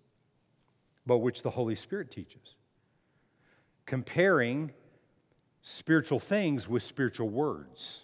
[1.05, 2.55] but which the Holy Spirit teaches.
[3.85, 4.71] Comparing
[5.61, 8.01] spiritual things with spiritual words.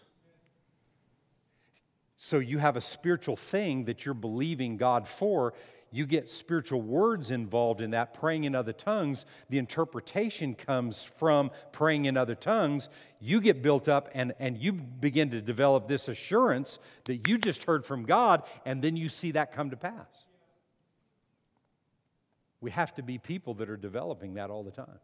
[2.18, 5.53] So you have a spiritual thing that you're believing God for.
[5.91, 9.26] You get spiritual words involved in that, praying in other tongues.
[9.49, 12.89] The interpretation comes from praying in other tongues.
[13.22, 17.64] You get built up and, and you begin to develop this assurance that you just
[17.64, 20.26] heard from God, and then you see that come to pass.
[22.60, 24.99] We have to be people that are developing that all the time.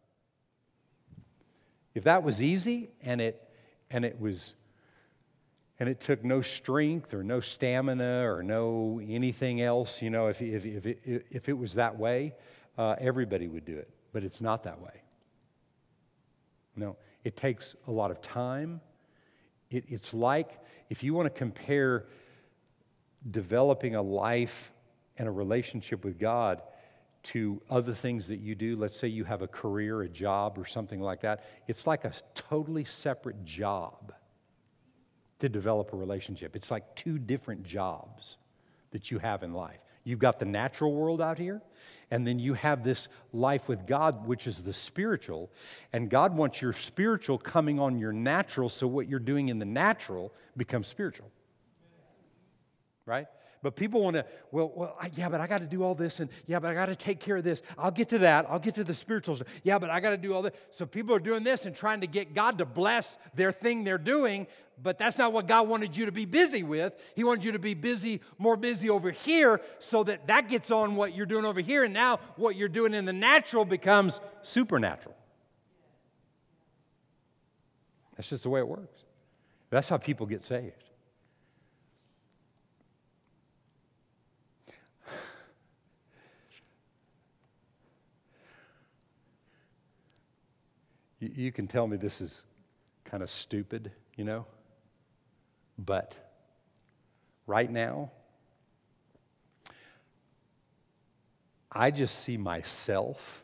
[1.94, 3.50] If that was easy and it,
[3.90, 4.56] and it was
[5.80, 10.42] and it took no strength or no stamina or no anything else, you know, if,
[10.42, 12.36] if, if, it, if it was that way,
[12.78, 13.90] uh, everybody would do it.
[14.12, 15.02] But it's not that way.
[16.76, 18.82] No, it takes a lot of time.
[19.70, 22.06] It, it's like if you want to compare
[23.30, 24.72] developing a life
[25.18, 26.62] and a relationship with God
[27.24, 30.66] to other things that you do, let's say you have a career, a job, or
[30.66, 34.14] something like that, it's like a totally separate job
[35.40, 36.56] to develop a relationship.
[36.56, 38.38] It's like two different jobs
[38.92, 39.80] that you have in life.
[40.04, 41.62] You've got the natural world out here,
[42.12, 45.50] and then you have this life with God, which is the spiritual.
[45.94, 49.66] And God wants your spiritual coming on your natural, so what you're doing in the
[49.66, 51.32] natural becomes spiritual.
[53.06, 53.28] Right?
[53.64, 56.20] But people want to, well, well, I, yeah, but I got to do all this,
[56.20, 57.62] and yeah, but I got to take care of this.
[57.78, 58.46] I'll get to that.
[58.50, 59.48] I'll get to the spiritual stuff.
[59.64, 60.54] Yeah, but I got to do all this.
[60.70, 63.98] So people are doing this and trying to get God to bless their thing they're
[63.98, 64.48] doing,
[64.82, 66.94] but that's not what God wanted you to be busy with.
[67.16, 70.98] He wanted you to be busy, more busy over here, so that that gets on
[70.98, 75.16] what you're doing over here, and now what you're doing in the natural becomes supernatural.
[78.18, 79.06] That's just the way it works.
[79.70, 80.84] That's how people get saved.
[91.36, 92.46] You, can tell me this is
[93.06, 94.46] kind of stupid, you know?
[95.80, 96.16] But
[97.48, 98.12] right now,
[101.72, 103.44] I just see myself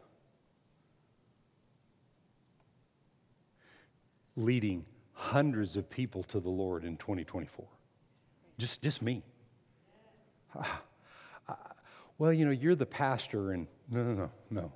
[4.35, 7.65] leading hundreds of people to the Lord in 2024.
[8.57, 9.23] Just, just me.
[12.19, 14.73] Well, you know, you're the pastor, and no, no, no, no.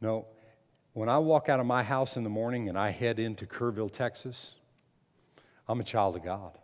[0.00, 0.26] No,
[0.92, 3.92] when I walk out of my house in the morning and I head into Kerrville,
[3.92, 4.52] Texas,
[5.68, 6.58] I'm a child of God.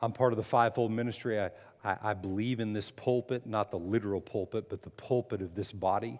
[0.00, 1.40] I'm part of the fivefold ministry.
[1.40, 1.50] I,
[1.82, 5.72] I, I, believe in this pulpit, not the literal pulpit, but the pulpit of this
[5.72, 6.18] body.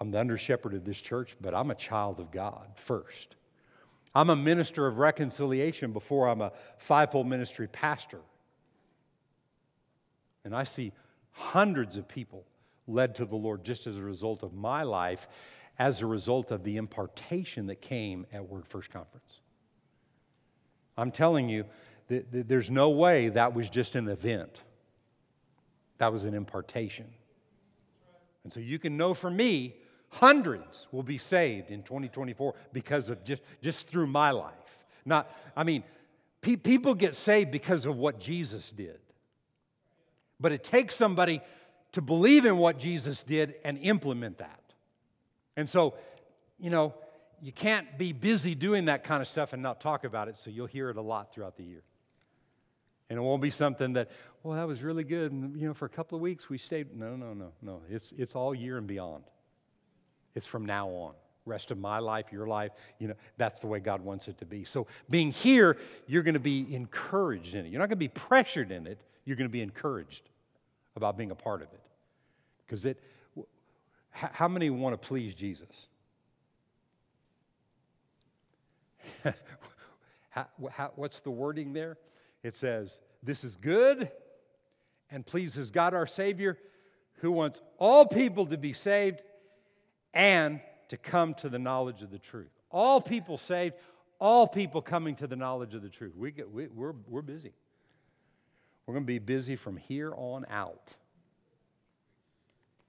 [0.00, 3.36] I'm the under shepherd of this church, but I'm a child of God first.
[4.14, 8.20] I'm a minister of reconciliation before I'm a fivefold ministry pastor.
[10.44, 10.92] And I see
[11.32, 12.44] hundreds of people
[12.86, 15.28] led to the Lord just as a result of my life,
[15.78, 19.40] as a result of the impartation that came at Word First Conference.
[20.96, 21.64] I'm telling you,
[22.08, 24.62] there's no way that was just an event,
[25.98, 27.06] that was an impartation.
[28.44, 29.74] And so you can know for me,
[30.10, 34.84] hundreds will be saved in 2024 because of just, just through my life.
[35.04, 35.82] Not, I mean,
[36.40, 38.98] pe- people get saved because of what Jesus did.
[40.38, 41.40] But it takes somebody
[41.94, 44.60] to believe in what Jesus did and implement that.
[45.56, 45.94] And so,
[46.58, 46.92] you know,
[47.40, 50.50] you can't be busy doing that kind of stuff and not talk about it, so
[50.50, 51.82] you'll hear it a lot throughout the year.
[53.08, 54.10] And it won't be something that,
[54.42, 55.30] well, that was really good.
[55.30, 56.96] And, you know, for a couple of weeks we stayed.
[56.96, 57.82] No, no, no, no.
[57.88, 59.24] It's, it's all year and beyond.
[60.34, 61.14] It's from now on.
[61.46, 64.46] Rest of my life, your life, you know, that's the way God wants it to
[64.46, 64.64] be.
[64.64, 65.76] So being here,
[66.06, 67.68] you're going to be encouraged in it.
[67.68, 68.98] You're not going to be pressured in it.
[69.26, 70.30] You're going to be encouraged
[70.96, 71.83] about being a part of it.
[72.66, 73.00] Because it,
[74.10, 75.88] how many want to please Jesus?
[80.30, 81.98] how, how, what's the wording there?
[82.42, 84.10] It says, This is good
[85.10, 86.58] and pleases God our Savior,
[87.16, 89.22] who wants all people to be saved
[90.12, 92.50] and to come to the knowledge of the truth.
[92.70, 93.76] All people saved,
[94.18, 96.14] all people coming to the knowledge of the truth.
[96.16, 97.52] We get, we, we're, we're busy.
[98.86, 100.94] We're going to be busy from here on out.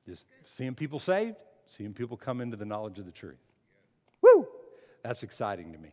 [0.06, 1.36] Just seeing people saved,
[1.66, 3.40] seeing people come into the knowledge of the truth.
[4.22, 4.48] Woo!
[5.04, 5.90] That's exciting to me.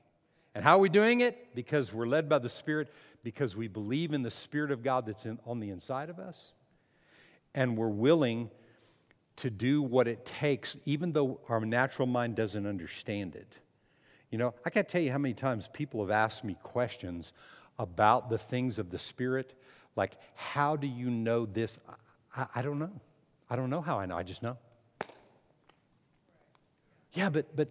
[0.54, 1.54] And how are we doing it?
[1.54, 2.92] Because we're led by the Spirit,
[3.22, 6.52] because we believe in the Spirit of God that's in, on the inside of us,
[7.54, 8.50] and we're willing
[9.36, 13.58] to do what it takes, even though our natural mind doesn't understand it.
[14.30, 17.32] You know, I can't tell you how many times people have asked me questions
[17.78, 19.54] about the things of the Spirit,
[19.96, 21.78] like, how do you know this?
[22.36, 22.90] I, I don't know.
[23.52, 24.56] I don't know how I know, I just know.
[27.12, 27.68] Yeah, but, but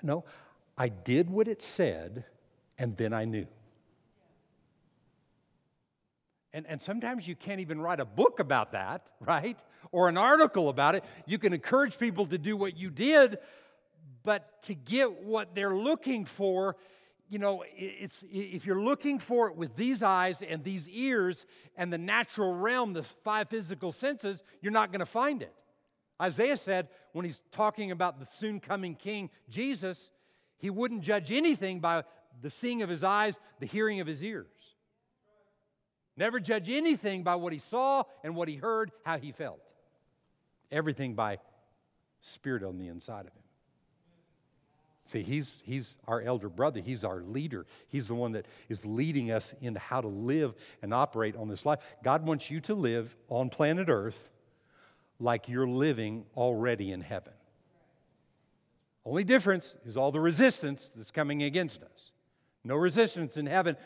[0.00, 0.24] no,
[0.78, 2.24] I did what it said,
[2.78, 3.48] and then I knew.
[6.52, 9.58] And, and sometimes you can't even write a book about that, right?
[9.90, 11.02] Or an article about it.
[11.26, 13.38] You can encourage people to do what you did,
[14.22, 16.76] but to get what they're looking for,
[17.28, 21.46] you know, it's, if you're looking for it with these eyes and these ears
[21.76, 25.52] and the natural realm, the five physical senses, you're not going to find it.
[26.20, 30.10] Isaiah said when he's talking about the soon coming king, Jesus,
[30.58, 32.04] he wouldn't judge anything by
[32.40, 34.46] the seeing of his eyes, the hearing of his ears.
[36.16, 39.60] Never judge anything by what he saw and what he heard, how he felt.
[40.70, 41.38] Everything by
[42.20, 43.42] spirit on the inside of him.
[45.06, 46.80] See, he's, he's our elder brother.
[46.80, 47.64] He's our leader.
[47.88, 50.52] He's the one that is leading us into how to live
[50.82, 51.78] and operate on this life.
[52.02, 54.32] God wants you to live on planet Earth
[55.20, 57.32] like you're living already in heaven.
[59.04, 62.10] Only difference is all the resistance that's coming against us.
[62.64, 63.76] No resistance in heaven,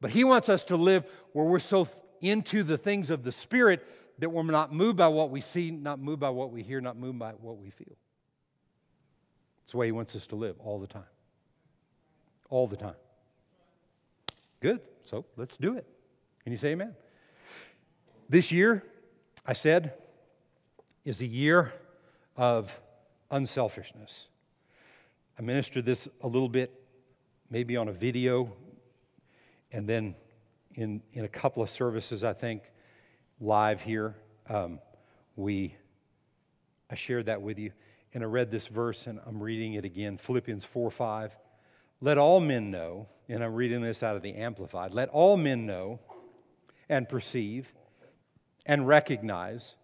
[0.00, 1.88] but He wants us to live where we're so
[2.20, 3.84] into the things of the Spirit
[4.20, 6.96] that we're not moved by what we see, not moved by what we hear, not
[6.96, 7.96] moved by what we feel.
[9.68, 11.04] It's the way He wants us to live all the time.
[12.48, 12.94] All the time.
[14.60, 14.80] Good.
[15.04, 15.86] So let's do it.
[16.42, 16.94] Can you say amen?
[18.30, 18.82] This year,
[19.44, 19.92] I said,
[21.04, 21.74] is a year
[22.34, 22.80] of
[23.30, 24.28] unselfishness.
[25.38, 26.72] I ministered this a little bit,
[27.50, 28.50] maybe on a video,
[29.70, 30.14] and then
[30.76, 32.62] in, in a couple of services, I think,
[33.38, 34.16] live here.
[34.48, 34.78] Um,
[35.36, 35.76] we
[36.90, 37.72] I shared that with you
[38.14, 41.36] and I read this verse and I'm reading it again Philippians 4 5.
[42.00, 45.66] Let all men know, and I'm reading this out of the Amplified, let all men
[45.66, 45.98] know
[46.88, 47.72] and perceive
[48.66, 49.74] and recognize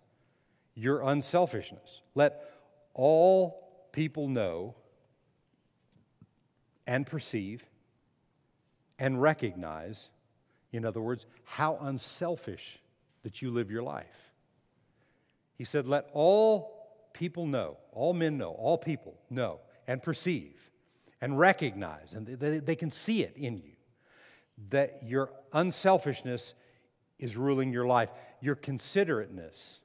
[0.75, 2.03] your unselfishness.
[2.14, 2.45] Let
[2.93, 4.75] all people know
[6.87, 7.64] and perceive
[8.99, 10.11] and recognize,
[10.72, 12.79] in other words, how unselfish
[13.22, 14.33] that you live your life.
[15.57, 16.84] He said, Let all
[17.15, 20.71] people know, all men know, all people know and perceive
[21.23, 23.73] and recognize, and they, they can see it in you,
[24.69, 26.53] that your unselfishness
[27.19, 28.11] is ruling your life,
[28.43, 29.81] your considerateness,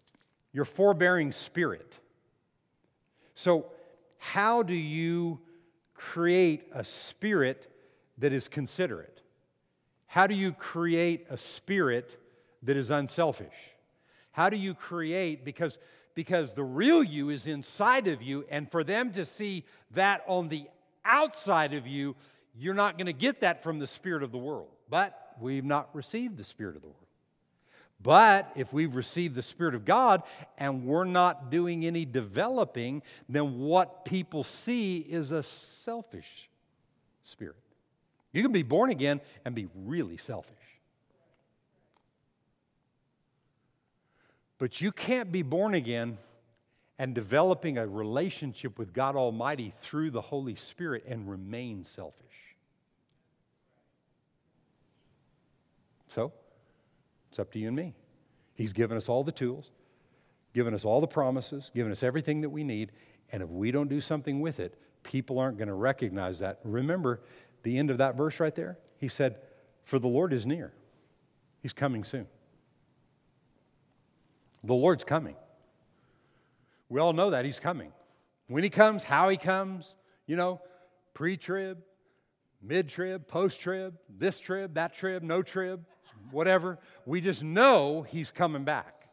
[0.52, 1.98] your forbearing spirit.
[3.36, 3.68] So,
[4.18, 5.40] how do you
[5.94, 7.72] create a spirit
[8.18, 9.22] that is considerate?
[10.08, 12.18] How do you create a spirit
[12.64, 13.48] that is unselfish?
[14.32, 15.78] How do you create, because
[16.16, 20.49] because the real you is inside of you, and for them to see that on
[20.49, 20.66] the
[21.05, 22.16] outside of you,
[22.57, 24.70] you're not going to get that from the Spirit of the world.
[24.89, 26.97] But we've not received the Spirit of the world.
[28.01, 30.24] But if we've received the Spirit of God
[30.57, 36.49] and we're not doing any developing, then what people see is a selfish
[37.24, 37.55] spirit.
[38.32, 40.55] You can be born again and be really selfish.
[44.60, 46.18] But you can't be born again
[46.99, 52.26] and developing a relationship with God Almighty through the Holy Spirit and remain selfish.
[56.07, 56.34] So,
[57.30, 57.93] it's up to you and me.
[58.53, 59.72] He's given us all the tools,
[60.53, 62.91] given us all the promises, given us everything that we need,
[63.32, 66.60] and if we don't do something with it, people aren't going to recognize that.
[66.66, 67.22] Remember
[67.64, 68.78] the end of that verse right there?
[68.97, 69.38] He said,
[69.84, 70.74] For the Lord is near,
[71.62, 72.28] He's coming soon.
[74.64, 75.36] The Lord's coming.
[76.89, 77.91] We all know that He's coming.
[78.47, 79.95] When He comes, how He comes,
[80.26, 80.62] you know,
[81.14, 81.80] pre trib,
[82.62, 85.86] mid trib, post trib, this trib, that trib, no trib,
[86.32, 86.80] whatever.
[87.05, 89.07] We just know He's coming back.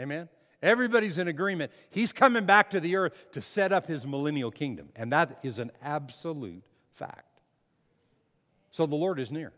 [0.00, 0.28] Amen?
[0.62, 1.72] Everybody's in agreement.
[1.90, 4.88] He's coming back to the earth to set up His millennial kingdom.
[4.96, 6.62] And that is an absolute
[6.94, 7.26] fact.
[8.70, 9.52] So the Lord is near.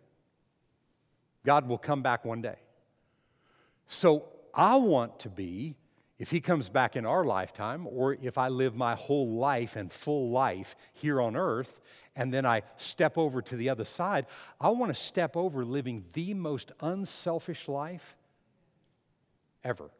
[1.45, 2.57] God will come back one day.
[3.89, 4.25] So
[4.55, 5.77] I want to be,
[6.19, 9.93] if he comes back in our lifetime, or if I live my whole life and
[9.93, 11.81] full life here on earth,
[12.15, 14.27] and then I step over to the other side,
[14.61, 18.17] I want to step over living the most unselfish life
[19.65, 19.91] ever.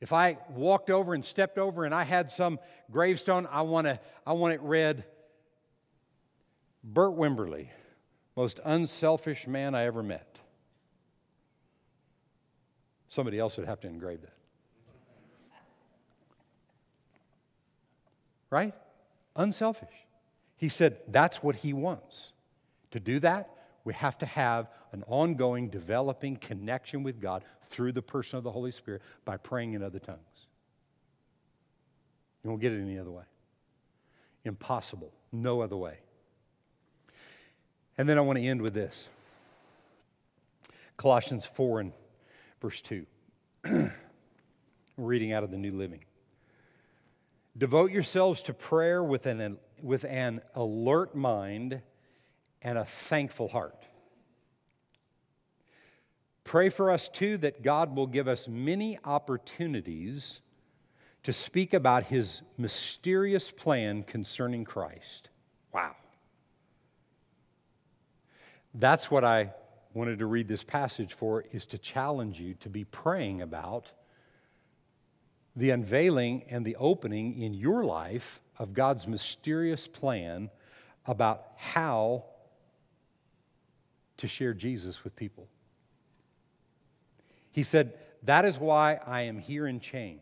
[0.00, 2.58] If I walked over and stepped over and I had some
[2.90, 5.04] gravestone, I want, to, I want it read
[6.82, 7.68] Bert Wimberly,
[8.34, 10.40] most unselfish man I ever met.
[13.12, 14.32] Somebody else would have to engrave that.
[18.48, 18.72] Right?
[19.36, 19.92] Unselfish.
[20.56, 22.32] He said that's what he wants.
[22.92, 23.50] To do that,
[23.84, 28.50] we have to have an ongoing, developing connection with God through the person of the
[28.50, 30.46] Holy Spirit by praying in other tongues.
[32.42, 33.24] You won't get it any other way.
[34.46, 35.12] Impossible.
[35.32, 35.98] No other way.
[37.98, 39.06] And then I want to end with this
[40.96, 41.92] Colossians 4 and
[42.62, 43.04] Verse 2.
[44.96, 46.04] reading out of the New Living.
[47.58, 51.82] Devote yourselves to prayer with an, with an alert mind
[52.62, 53.84] and a thankful heart.
[56.44, 60.40] Pray for us too that God will give us many opportunities
[61.24, 65.30] to speak about his mysterious plan concerning Christ.
[65.74, 65.96] Wow.
[68.72, 69.52] That's what I
[69.94, 73.92] wanted to read this passage for is to challenge you to be praying about
[75.54, 80.50] the unveiling and the opening in your life of God's mysterious plan
[81.06, 82.24] about how
[84.16, 85.48] to share Jesus with people.
[87.50, 90.20] He said, That is why I am here in chains.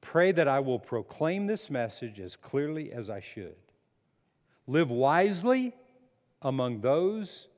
[0.00, 3.54] Pray that I will proclaim this message as clearly as I should.
[4.66, 5.74] Live wisely
[6.42, 7.48] among those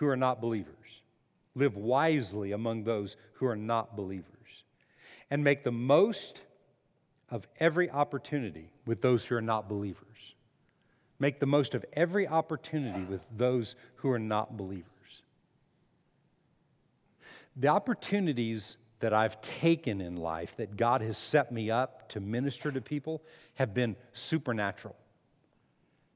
[0.00, 1.02] who are not believers.
[1.54, 4.24] Live wisely among those who are not believers.
[5.30, 6.42] And make the most
[7.28, 10.34] of every opportunity with those who are not believers.
[11.18, 14.86] Make the most of every opportunity with those who are not believers.
[17.56, 22.72] The opportunities that I've taken in life that God has set me up to minister
[22.72, 23.20] to people
[23.56, 24.96] have been supernatural.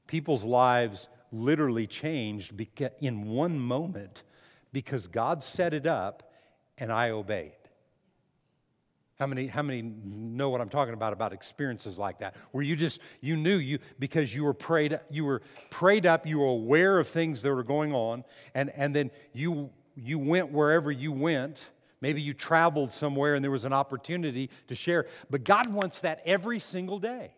[0.07, 1.07] People's lives
[1.43, 2.53] literally changed
[2.99, 4.23] in one moment
[4.71, 6.31] because God set it up
[6.77, 7.53] and I obeyed.
[9.17, 12.35] How many, how many know what I'm talking about about experiences like that?
[12.51, 16.39] Where you just you knew you because you were prayed you were prayed up, you
[16.39, 20.91] were aware of things that were going on, and, and then you you went wherever
[20.91, 21.59] you went.
[22.01, 25.07] Maybe you traveled somewhere and there was an opportunity to share.
[25.29, 27.33] But God wants that every single day.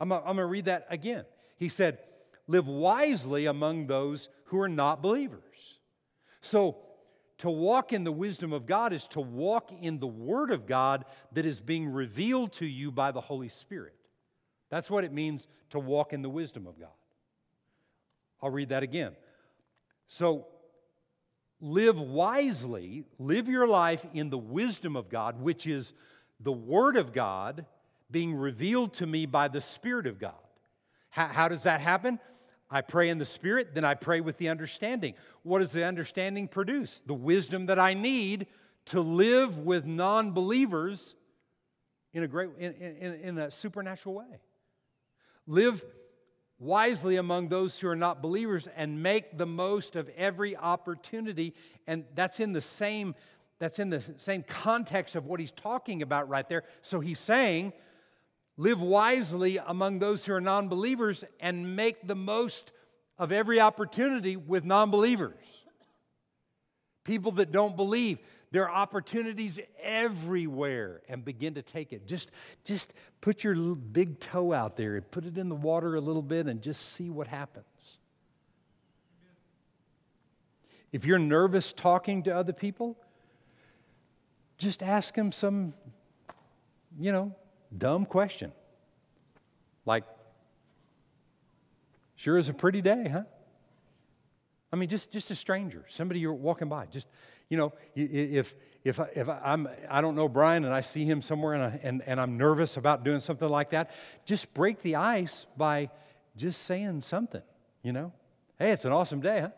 [0.00, 1.24] I'm, I'm going to read that again.
[1.56, 1.98] He said,
[2.46, 5.78] Live wisely among those who are not believers.
[6.40, 6.76] So
[7.38, 11.04] to walk in the wisdom of God is to walk in the Word of God
[11.32, 13.94] that is being revealed to you by the Holy Spirit.
[14.70, 16.88] That's what it means to walk in the wisdom of God.
[18.40, 19.12] I'll read that again.
[20.08, 20.46] So,
[21.60, 25.94] live wisely, live your life in the wisdom of God, which is
[26.40, 27.66] the Word of God
[28.10, 30.34] being revealed to me by the Spirit of God.
[31.12, 32.18] How, how does that happen?
[32.70, 35.12] I pray in the Spirit, then I pray with the understanding.
[35.42, 37.02] What does the understanding produce?
[37.04, 38.46] The wisdom that I need
[38.86, 41.14] to live with non believers
[42.14, 44.40] in a great in, in, in a supernatural way.
[45.46, 45.84] Live
[46.58, 51.54] wisely among those who are not believers and make the most of every opportunity.
[51.86, 53.14] And that's in the same
[53.58, 56.64] that's in the same context of what he's talking about right there.
[56.80, 57.74] So he's saying,
[58.56, 62.70] Live wisely among those who are non believers and make the most
[63.18, 65.34] of every opportunity with non believers.
[67.04, 68.18] People that don't believe,
[68.52, 72.06] there are opportunities everywhere and begin to take it.
[72.06, 72.30] Just,
[72.64, 76.22] just put your big toe out there and put it in the water a little
[76.22, 77.64] bit and just see what happens.
[80.92, 82.98] If you're nervous talking to other people,
[84.58, 85.72] just ask them some,
[87.00, 87.34] you know,
[87.76, 88.52] dumb question.
[89.84, 90.04] Like,
[92.16, 93.22] sure is a pretty day, huh?
[94.72, 96.86] I mean, just, just a stranger, somebody you're walking by.
[96.86, 97.08] Just,
[97.50, 98.54] you know, if,
[98.84, 101.80] if, I, if I'm, I don't know Brian and I see him somewhere and, I,
[101.82, 103.90] and, and I'm nervous about doing something like that,
[104.24, 105.90] just break the ice by
[106.36, 107.42] just saying something,
[107.82, 108.12] you know?
[108.58, 109.50] Hey, it's an awesome day, huh?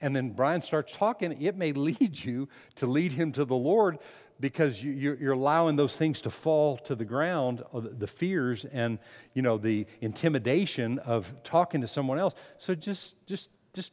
[0.00, 1.40] And then Brian starts talking.
[1.42, 3.98] It may lead you to lead him to the Lord,
[4.38, 8.98] because you're allowing those things to fall to the ground, uh, the fears and
[9.34, 12.34] you know the intimidation of talking to someone else.
[12.58, 13.92] So just just just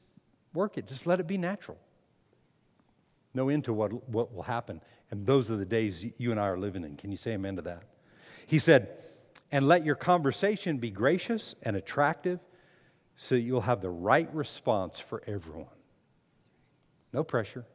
[0.54, 0.88] work it.
[0.88, 1.78] Just let it be natural.
[3.34, 4.82] No into what what will happen.
[5.12, 6.98] And those are the days you and I are living in.
[6.98, 7.84] Can you say amen to that?
[8.48, 8.98] He said,
[9.52, 12.40] and let your conversation be gracious and attractive
[13.16, 15.68] so you'll have the right response for everyone.
[17.14, 17.66] No pressure.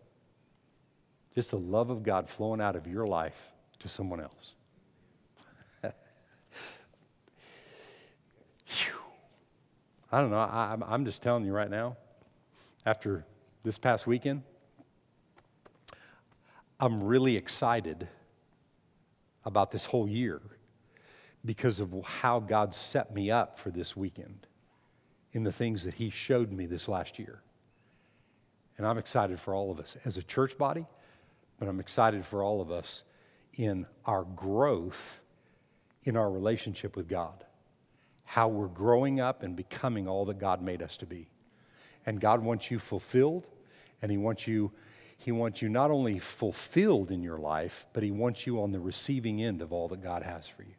[1.38, 4.56] Just the love of God flowing out of your life to someone else.
[5.84, 5.90] I
[10.20, 10.38] don't know.
[10.40, 11.96] I, am just telling you right now,
[12.84, 13.24] after
[13.62, 14.42] this past weekend,
[16.80, 18.08] I'm really excited
[19.44, 20.40] about this whole year
[21.44, 24.48] because of how God set me up for this weekend
[25.34, 27.42] in the things that He showed me this last year.
[28.76, 30.84] And I'm excited for all of us as a church body
[31.58, 33.02] but I'm excited for all of us
[33.54, 35.20] in our growth
[36.08, 37.44] in our relationship with God,
[38.24, 41.28] how we're growing up and becoming all that God made us to be.
[42.06, 43.46] And God wants you fulfilled,
[44.00, 44.72] and He wants you.
[45.18, 48.80] He wants you not only fulfilled in your life, but He wants you on the
[48.80, 50.74] receiving end of all that God has for you.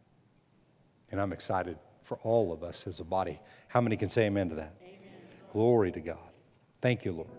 [1.11, 3.39] And I'm excited for all of us as a body.
[3.67, 4.73] How many can say amen to that?
[4.81, 4.97] Amen.
[5.53, 6.17] Glory to God.
[6.81, 7.38] Thank you, Lord.